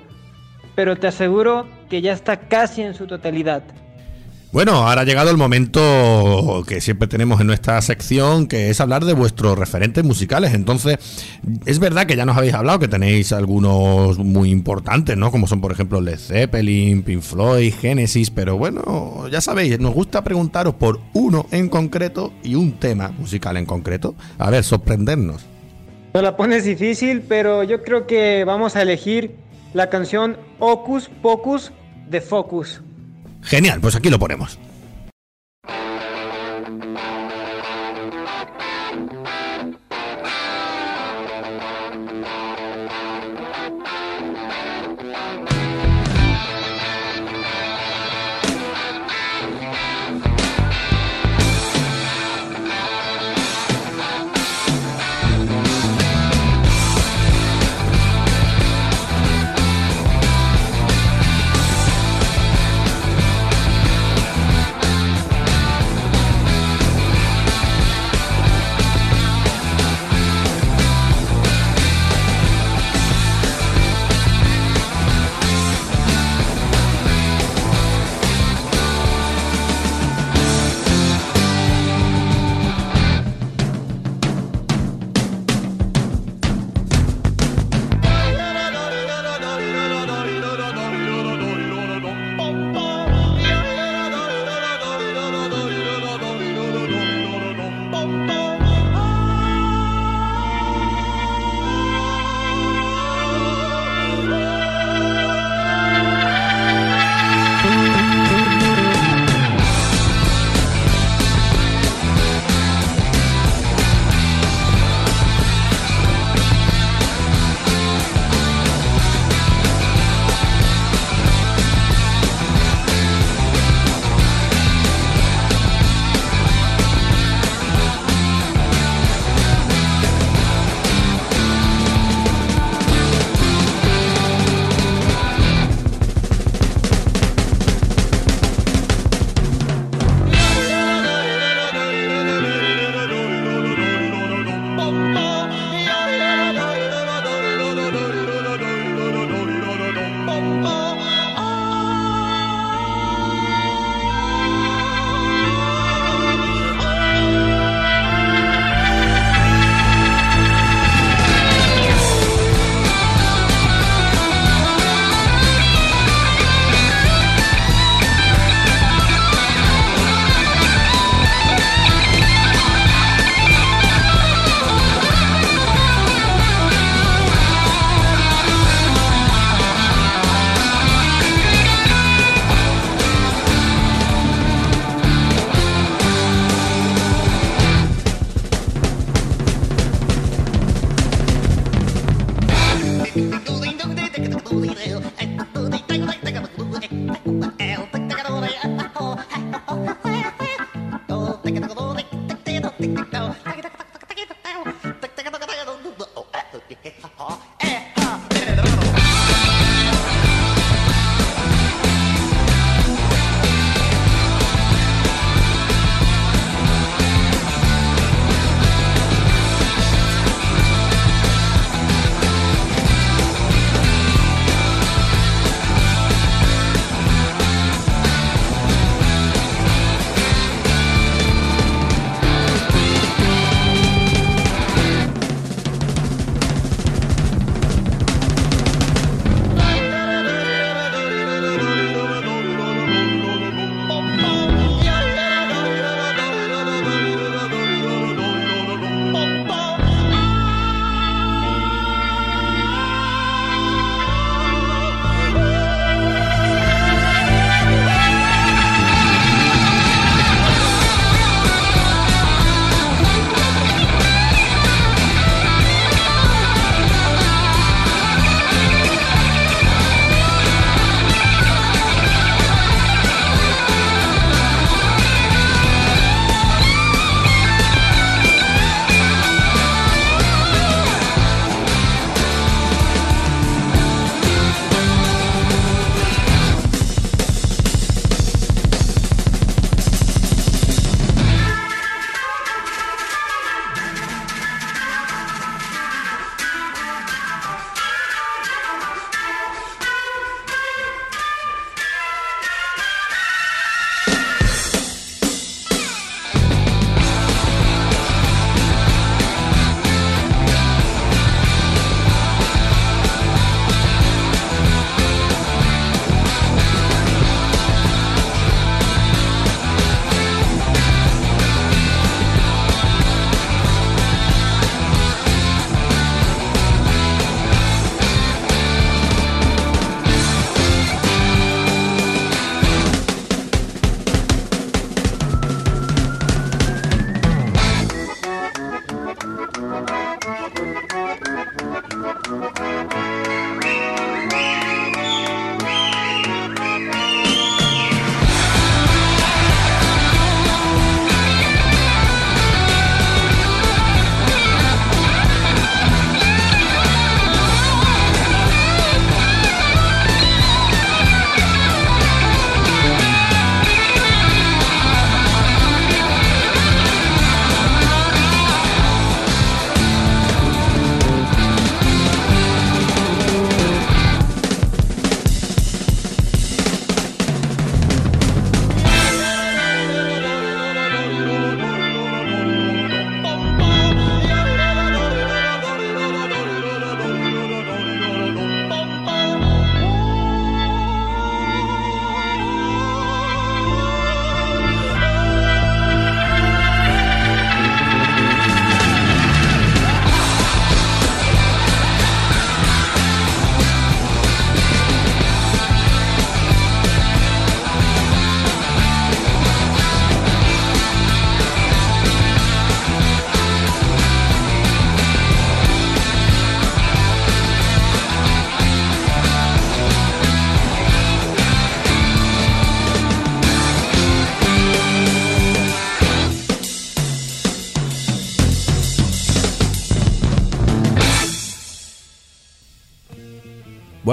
pero 0.76 0.96
te 0.96 1.08
aseguro 1.08 1.68
que 1.90 2.02
ya 2.02 2.14
está 2.14 2.40
casi 2.48 2.84
en 2.84 2.94
su 2.94 3.06
totalidad. 3.06 3.64
Bueno, 4.56 4.88
ahora 4.88 5.02
ha 5.02 5.04
llegado 5.04 5.32
el 5.32 5.36
momento 5.36 6.64
que 6.66 6.80
siempre 6.80 7.10
tenemos 7.10 7.42
en 7.42 7.48
nuestra 7.48 7.82
sección, 7.82 8.48
que 8.48 8.70
es 8.70 8.80
hablar 8.80 9.04
de 9.04 9.12
vuestros 9.12 9.60
referentes 9.60 10.06
musicales. 10.06 10.54
Entonces, 10.54 10.98
es 11.66 11.80
verdad 11.80 12.06
que 12.06 12.16
ya 12.16 12.26
nos 12.26 12.38
habéis 12.38 12.54
hablado 12.54 12.80
que 12.80 12.88
tenéis 12.88 13.34
algunos 13.34 14.18
muy 14.18 14.52
importantes, 14.52 15.18
¿no? 15.18 15.30
Como 15.30 15.46
son, 15.48 15.60
por 15.60 15.74
ejemplo, 15.74 16.00
Led 16.00 16.18
Zeppelin, 16.18 17.04
Pink 17.04 17.22
Floyd, 17.22 17.74
Genesis, 17.74 18.32
pero 18.32 18.58
bueno, 18.58 19.28
ya 19.30 19.42
sabéis, 19.42 19.78
nos 19.78 19.94
gusta 19.94 20.24
preguntaros 20.24 20.76
por 20.76 21.02
uno 21.12 21.48
en 21.52 21.68
concreto 21.68 22.32
y 22.42 22.56
un 22.56 22.80
tema 22.80 23.10
musical 23.10 23.58
en 23.58 23.66
concreto. 23.66 24.16
A 24.38 24.50
ver, 24.52 24.64
sorprendernos. 24.64 25.46
No 26.14 26.22
la 26.22 26.38
pones 26.38 26.64
difícil, 26.64 27.24
pero 27.28 27.64
yo 27.64 27.84
creo 27.84 28.08
que 28.08 28.46
vamos 28.46 28.78
a 28.78 28.84
elegir 28.84 29.36
la 29.74 29.90
canción 29.90 30.38
Ocus 30.60 31.10
Pocus 31.22 31.74
de 32.10 32.22
Focus. 32.22 32.85
Genial, 33.46 33.80
pues 33.80 33.96
aquí 33.96 34.10
lo 34.10 34.20
ponemos. 34.20 34.58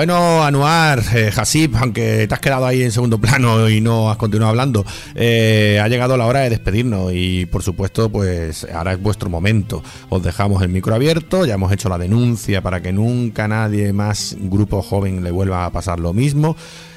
Bueno, 0.04 0.42
Anuar, 0.42 1.00
eh, 1.14 1.30
Hasib, 1.32 1.76
aunque 1.76 2.26
te 2.26 2.34
has 2.34 2.40
quedado 2.40 2.66
ahí 2.66 2.82
en 2.82 2.90
segundo 2.90 3.20
plano 3.20 3.68
y 3.68 3.80
no 3.80 4.10
has 4.10 4.16
continuado 4.16 4.50
hablando, 4.50 4.84
eh, 5.14 5.80
ha 5.80 5.86
llegado 5.86 6.16
la 6.16 6.26
hora 6.26 6.40
de 6.40 6.50
despedirnos 6.50 7.12
y 7.14 7.46
por 7.46 7.62
supuesto, 7.62 8.10
pues 8.10 8.66
ahora 8.74 8.94
es 8.94 9.00
vuestro 9.00 9.30
momento. 9.30 9.80
Os 10.08 10.20
dejamos 10.20 10.60
el 10.62 10.70
micro 10.70 10.92
abierto, 10.92 11.46
ya 11.46 11.54
hemos 11.54 11.70
hecho 11.70 11.88
la 11.88 11.98
denuncia 11.98 12.60
para 12.62 12.82
que 12.82 12.92
nunca 12.92 13.46
nadie 13.46 13.92
más, 13.92 14.34
grupo 14.40 14.82
joven, 14.82 15.22
le 15.22 15.30
vuelva 15.30 15.66
a 15.66 15.70
pasar 15.70 16.00
lo 16.00 16.12
mismo. 16.12 16.56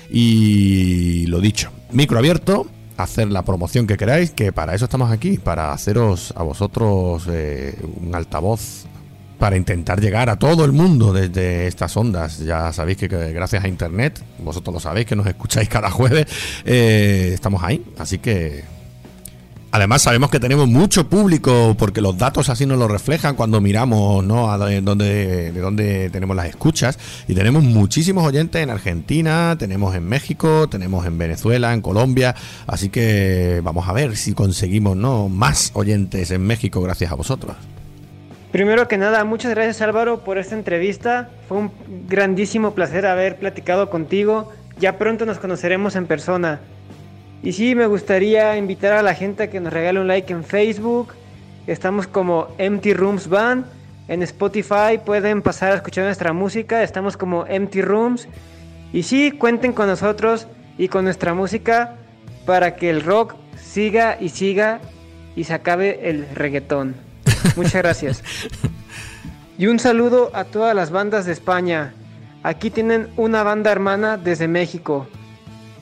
Y 0.09 1.27
lo 1.27 1.41
dicho, 1.41 1.69
micro 1.91 2.17
abierto, 2.17 2.65
hacer 2.97 3.27
la 3.27 3.45
promoción 3.45 3.85
que 3.85 3.97
queráis, 3.97 4.31
que 4.31 4.51
para 4.51 4.73
eso 4.73 4.85
estamos 4.85 5.11
aquí, 5.11 5.37
para 5.37 5.73
haceros 5.73 6.33
a 6.35 6.41
vosotros 6.41 7.27
eh, 7.29 7.77
un 8.03 8.15
altavoz 8.15 8.87
para 9.45 9.57
intentar 9.57 10.01
llegar 10.01 10.27
a 10.31 10.39
todo 10.39 10.65
el 10.65 10.71
mundo 10.71 11.13
desde 11.13 11.67
estas 11.67 11.95
ondas. 11.95 12.39
Ya 12.39 12.73
sabéis 12.73 12.97
que, 12.97 13.07
gracias 13.07 13.63
a 13.63 13.67
Internet, 13.67 14.19
vosotros 14.39 14.73
lo 14.73 14.79
sabéis 14.79 15.05
que 15.05 15.15
nos 15.15 15.27
escucháis 15.27 15.69
cada 15.69 15.91
jueves, 15.91 16.25
eh, 16.65 17.29
estamos 17.31 17.61
ahí. 17.61 17.85
Así 17.99 18.17
que... 18.17 18.63
Además 19.69 20.01
sabemos 20.01 20.31
que 20.31 20.39
tenemos 20.39 20.67
mucho 20.67 21.07
público 21.09 21.75
porque 21.77 22.01
los 22.01 22.17
datos 22.17 22.49
así 22.49 22.65
nos 22.65 22.79
lo 22.79 22.87
reflejan 22.87 23.35
cuando 23.35 23.61
miramos 23.61 24.25
¿no? 24.25 24.51
a 24.51 24.57
de 24.57 24.81
dónde, 24.81 25.51
de 25.51 25.59
dónde 25.59 26.09
tenemos 26.09 26.35
las 26.35 26.47
escuchas 26.47 26.97
y 27.27 27.35
tenemos 27.35 27.61
muchísimos 27.61 28.25
oyentes 28.25 28.63
en 28.63 28.71
Argentina, 28.71 29.57
tenemos 29.59 29.93
en 29.93 30.07
México, 30.07 30.67
tenemos 30.69 31.05
en 31.05 31.19
Venezuela, 31.19 31.71
en 31.71 31.81
Colombia, 31.81 32.33
así 32.65 32.89
que 32.89 33.61
vamos 33.63 33.87
a 33.87 33.93
ver 33.93 34.17
si 34.17 34.33
conseguimos 34.33 34.97
¿no? 34.97 35.29
más 35.29 35.69
oyentes 35.75 36.31
en 36.31 36.41
México 36.41 36.81
gracias 36.81 37.11
a 37.11 37.15
vosotros. 37.15 37.55
Primero 38.55 38.87
que 38.87 38.97
nada, 38.97 39.25
muchas 39.25 39.51
gracias 39.53 39.81
Álvaro 39.81 40.23
por 40.23 40.37
esta 40.37 40.55
entrevista. 40.55 41.29
Fue 41.49 41.57
un 41.57 41.71
grandísimo 42.07 42.73
placer 42.73 43.05
haber 43.05 43.35
platicado 43.35 43.89
contigo. 43.89 44.49
Ya 44.79 44.97
pronto 44.97 45.25
nos 45.25 45.39
conoceremos 45.39 45.97
en 45.97 46.07
persona. 46.07 46.61
Y 47.43 47.51
sí, 47.51 47.75
me 47.75 47.85
gustaría 47.85 48.55
invitar 48.55 48.93
a 48.93 49.01
la 49.01 49.13
gente 49.13 49.43
a 49.43 49.49
que 49.49 49.59
nos 49.59 49.73
regale 49.73 49.99
un 49.99 50.07
like 50.07 50.31
en 50.31 50.45
Facebook. 50.45 51.09
Estamos 51.67 52.07
como 52.07 52.47
Empty 52.57 52.93
Rooms 52.93 53.27
Band. 53.27 53.65
En 54.07 54.23
Spotify 54.23 55.01
pueden 55.03 55.41
pasar 55.41 55.73
a 55.73 55.75
escuchar 55.75 56.05
nuestra 56.05 56.31
música. 56.31 56.81
Estamos 56.81 57.17
como 57.17 57.45
Empty 57.45 57.81
Rooms. 57.81 58.29
Y 58.93 59.03
sí, 59.03 59.33
cuenten 59.33 59.73
con 59.73 59.87
nosotros 59.87 60.47
y 60.77 60.87
con 60.87 61.03
nuestra 61.03 61.33
música 61.33 61.95
para 62.45 62.77
que 62.77 62.89
el 62.89 63.03
rock 63.03 63.35
siga 63.57 64.15
y 64.17 64.29
siga 64.29 64.79
y 65.35 65.43
se 65.43 65.53
acabe 65.53 66.09
el 66.09 66.25
reggaetón. 66.33 67.04
Muchas 67.55 67.81
gracias. 67.81 68.23
Y 69.57 69.67
un 69.67 69.79
saludo 69.79 70.31
a 70.33 70.43
todas 70.43 70.75
las 70.75 70.91
bandas 70.91 71.25
de 71.25 71.31
España. 71.31 71.93
Aquí 72.43 72.69
tienen 72.69 73.09
una 73.15 73.43
banda 73.43 73.71
hermana 73.71 74.17
desde 74.17 74.47
México. 74.47 75.07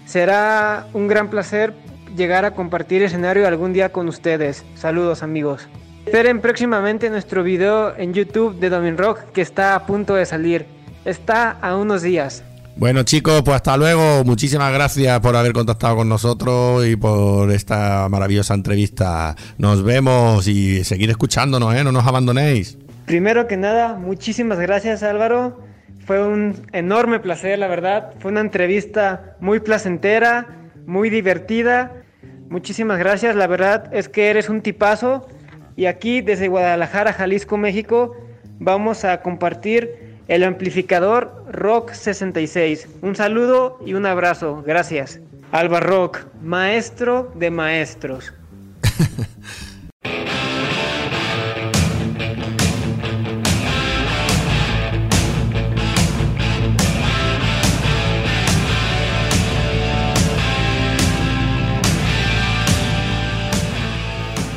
Será 0.06 0.88
un 0.94 1.08
gran 1.08 1.30
placer 1.30 1.74
llegar 2.16 2.46
a 2.46 2.52
compartir 2.52 3.02
escenario 3.02 3.48
algún 3.48 3.74
día 3.74 3.92
con 3.92 4.08
ustedes. 4.08 4.64
Saludos 4.76 5.24
amigos. 5.24 5.68
Esperen 6.06 6.42
próximamente 6.42 7.10
nuestro 7.10 7.44
video 7.44 7.96
en 7.98 8.14
YouTube 8.14 8.60
de 8.60 8.70
Domin 8.70 8.98
Rock 8.98 9.32
que 9.34 9.42
está 9.42 9.74
a 9.74 9.86
punto 9.86 10.16
de 10.16 10.26
salir. 10.26 10.66
Está 11.06 11.52
a 11.52 11.76
unos 11.76 12.02
días. 12.02 12.44
Bueno 12.76 13.04
chicos, 13.04 13.44
pues 13.44 13.56
hasta 13.56 13.78
luego. 13.78 14.24
Muchísimas 14.24 14.74
gracias 14.74 15.20
por 15.20 15.36
haber 15.36 15.54
contactado 15.54 15.98
con 15.98 16.10
nosotros 16.10 16.86
y 16.88 16.96
por 16.96 17.52
esta 17.52 18.10
maravillosa 18.10 18.56
entrevista. 18.56 19.36
Nos 19.58 19.84
vemos 19.84 20.48
y 20.48 20.84
seguir 20.84 21.12
escuchándonos, 21.12 21.76
¿eh? 21.76 21.84
No 21.84 21.92
nos 21.92 22.06
abandonéis. 22.08 22.78
Primero 23.06 23.48
que 23.48 23.58
nada, 23.58 23.96
muchísimas 23.96 24.60
gracias 24.60 25.04
Álvaro. 25.04 25.62
Fue 26.06 26.22
un 26.28 26.56
enorme 26.74 27.20
placer, 27.20 27.60
la 27.60 27.68
verdad. 27.68 28.14
Fue 28.20 28.32
una 28.32 28.42
entrevista 28.42 29.38
muy 29.40 29.60
placentera, 29.60 30.48
muy 30.88 31.10
divertida. 31.10 32.04
Muchísimas 32.50 32.98
gracias, 32.98 33.36
la 33.36 33.48
verdad 33.48 33.94
es 33.94 34.10
que 34.10 34.30
eres 34.30 34.50
un 34.50 34.62
tipazo. 34.62 35.28
Y 35.76 35.86
aquí 35.86 36.22
desde 36.22 36.48
Guadalajara, 36.48 37.14
Jalisco, 37.14 37.56
México, 37.58 38.16
vamos 38.60 39.06
a 39.06 39.22
compartir 39.22 40.03
el 40.28 40.44
amplificador 40.44 41.46
Rock 41.52 41.94
66. 41.94 42.88
Un 43.02 43.16
saludo 43.16 43.80
y 43.86 43.94
un 43.94 44.06
abrazo. 44.06 44.64
Gracias. 44.66 45.20
Alba 45.52 45.80
Rock, 45.80 46.26
maestro 46.42 47.32
de 47.36 47.52
maestros. 47.52 48.34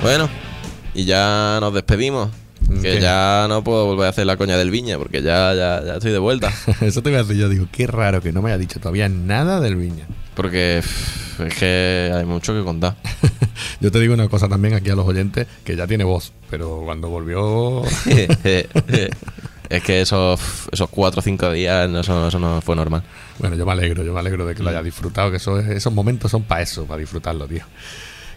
Bueno, 0.03 0.29
y 0.95 1.05
ya 1.05 1.59
nos 1.61 1.75
despedimos. 1.75 2.46
Que 2.69 2.81
¿Qué? 2.81 3.01
ya 3.01 3.47
no 3.49 3.63
puedo 3.63 3.87
volver 3.87 4.07
a 4.07 4.11
hacer 4.11 4.27
la 4.27 4.37
coña 4.37 4.57
del 4.57 4.71
viña, 4.71 4.99
porque 4.99 5.23
ya, 5.23 5.55
ya, 5.55 5.83
ya 5.85 5.95
estoy 5.95 6.11
de 6.13 6.19
vuelta. 6.19 6.53
Eso 6.81 7.03
te 7.03 7.11
voy 7.11 7.19
a 7.19 7.23
decir 7.23 7.37
yo. 7.37 7.49
Digo, 7.49 7.67
qué 7.71 7.87
raro 7.87 8.21
que 8.21 8.33
no 8.33 8.43
me 8.43 8.51
haya 8.51 8.59
dicho 8.59 8.81
todavía 8.81 9.09
nada 9.09 9.61
del 9.61 9.77
Viña. 9.77 10.07
Porque 10.35 10.81
pff, 10.83 11.41
es 11.41 11.55
que 11.55 12.13
hay 12.15 12.25
mucho 12.27 12.53
que 12.55 12.63
contar. 12.63 12.97
Yo 13.81 13.91
te 13.91 14.01
digo 14.01 14.15
una 14.15 14.29
cosa 14.29 14.49
también 14.49 14.75
aquí 14.75 14.91
a 14.91 14.95
los 14.95 15.07
oyentes, 15.07 15.47
que 15.65 15.77
ya 15.77 15.87
tiene 15.87 16.05
voz, 16.05 16.33
pero 16.51 16.83
cuando 16.85 17.09
volvió... 17.09 17.83
es 19.69 19.83
que 19.83 20.01
esos, 20.01 20.41
esos 20.73 20.89
cuatro 20.91 21.21
o 21.21 21.23
cinco 21.23 21.51
días, 21.53 21.89
no, 21.89 22.01
eso, 22.01 22.29
eso 22.29 22.39
no 22.39 22.61
fue 22.61 22.77
normal. 22.77 23.03
Bueno, 23.39 23.57
yo 23.57 23.67
me 23.67 23.73
alegro, 23.73 24.03
yo 24.05 24.13
me 24.13 24.21
alegro 24.21 24.47
de 24.47 24.55
que 24.55 24.63
lo 24.63 24.71
haya 24.71 24.83
disfrutado, 24.83 25.31
que 25.31 25.37
eso 25.39 25.59
es- 25.59 25.69
esos 25.69 25.93
momentos 25.93 26.31
son 26.31 26.43
para 26.45 26.63
eso, 26.63 26.85
para 26.87 27.01
disfrutarlo, 27.01 27.47
tío. 27.47 27.65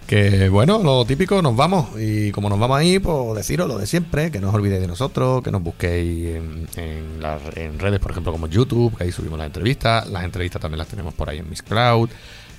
Que 0.09 0.49
bueno, 0.49 0.81
lo 0.81 1.05
típico, 1.05 1.39
nos 1.39 1.55
vamos. 1.55 1.89
Y 1.99 2.31
como 2.31 2.49
nos 2.49 2.59
vamos 2.59 2.79
ahí, 2.79 2.97
pues 2.97 3.35
deciros 3.35 3.67
lo 3.67 3.77
de 3.77 3.85
siempre, 3.85 4.31
que 4.31 4.39
no 4.39 4.49
os 4.49 4.55
olvidéis 4.55 4.81
de 4.81 4.87
nosotros, 4.87 5.43
que 5.43 5.51
nos 5.51 5.61
busquéis 5.61 6.35
en, 6.35 6.67
en 6.77 7.21
las 7.21 7.39
en 7.55 7.77
redes, 7.77 7.99
por 7.99 8.09
ejemplo, 8.09 8.31
como 8.31 8.47
YouTube, 8.47 8.97
que 8.97 9.03
ahí 9.03 9.11
subimos 9.11 9.37
las 9.37 9.45
entrevistas. 9.45 10.07
Las 10.07 10.23
entrevistas 10.23 10.59
también 10.59 10.79
las 10.79 10.87
tenemos 10.87 11.13
por 11.13 11.29
ahí 11.29 11.37
en 11.37 11.47
Miss 11.47 11.61
Cloud. 11.61 12.09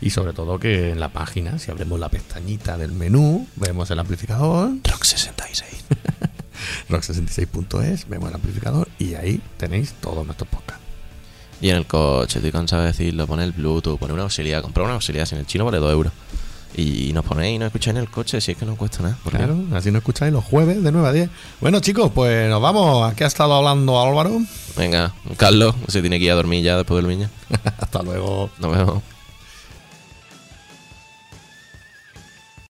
Y 0.00 0.10
sobre 0.10 0.32
todo 0.32 0.60
que 0.60 0.90
en 0.90 1.00
la 1.00 1.08
página, 1.08 1.58
si 1.58 1.72
abrimos 1.72 1.98
la 1.98 2.08
pestañita 2.08 2.78
del 2.78 2.92
menú, 2.92 3.48
vemos 3.56 3.90
el 3.90 3.98
amplificador. 3.98 4.70
Rock 4.84 5.02
66. 5.02 5.86
rock66.es, 6.88 8.08
vemos 8.08 8.28
el 8.28 8.36
amplificador 8.36 8.86
y 8.96 9.14
ahí 9.14 9.40
tenéis 9.56 9.94
todos 10.00 10.24
nuestros 10.24 10.48
podcasts. 10.48 10.84
Y 11.60 11.70
en 11.70 11.78
el 11.78 11.86
coche, 11.86 12.38
estoy 12.38 12.52
cansado 12.52 12.82
de 12.82 12.88
decirlo, 12.88 13.26
pone 13.26 13.42
el 13.42 13.50
Bluetooth, 13.50 13.98
pone 13.98 14.12
una 14.14 14.22
auxiliar, 14.22 14.62
comprar 14.62 14.84
una 14.84 14.94
auxiliar, 14.94 15.26
si 15.26 15.34
en 15.34 15.40
el 15.40 15.46
chino 15.46 15.64
vale 15.64 15.78
2 15.78 15.92
euros. 15.92 16.12
Y 16.76 17.12
nos 17.12 17.24
ponéis 17.24 17.56
y 17.56 17.58
nos 17.58 17.66
escucháis 17.66 17.96
en 17.96 18.02
el 18.02 18.10
coche, 18.10 18.40
si 18.40 18.52
es 18.52 18.56
que 18.58 18.64
no 18.64 18.76
cuesta 18.76 19.02
nada. 19.02 19.18
¿por 19.22 19.32
qué? 19.32 19.38
Claro, 19.38 19.58
así 19.74 19.90
nos 19.90 20.00
escucháis 20.00 20.32
los 20.32 20.44
jueves 20.44 20.82
de 20.82 20.92
9 20.92 21.08
a 21.08 21.12
10. 21.12 21.30
Bueno, 21.60 21.80
chicos, 21.80 22.10
pues 22.14 22.48
nos 22.48 22.62
vamos. 22.62 23.10
Aquí 23.10 23.24
ha 23.24 23.26
estado 23.26 23.54
hablando 23.54 24.00
Álvaro. 24.00 24.40
Venga, 24.76 25.12
Carlos, 25.36 25.74
se 25.88 26.00
tiene 26.00 26.18
que 26.18 26.26
ir 26.26 26.32
a 26.32 26.36
dormir 26.36 26.62
ya 26.64 26.76
después 26.76 27.02
del 27.02 27.06
viña. 27.06 27.30
Hasta 27.78 28.02
luego. 28.02 28.50
Nos 28.58 28.76
vemos. 28.76 29.02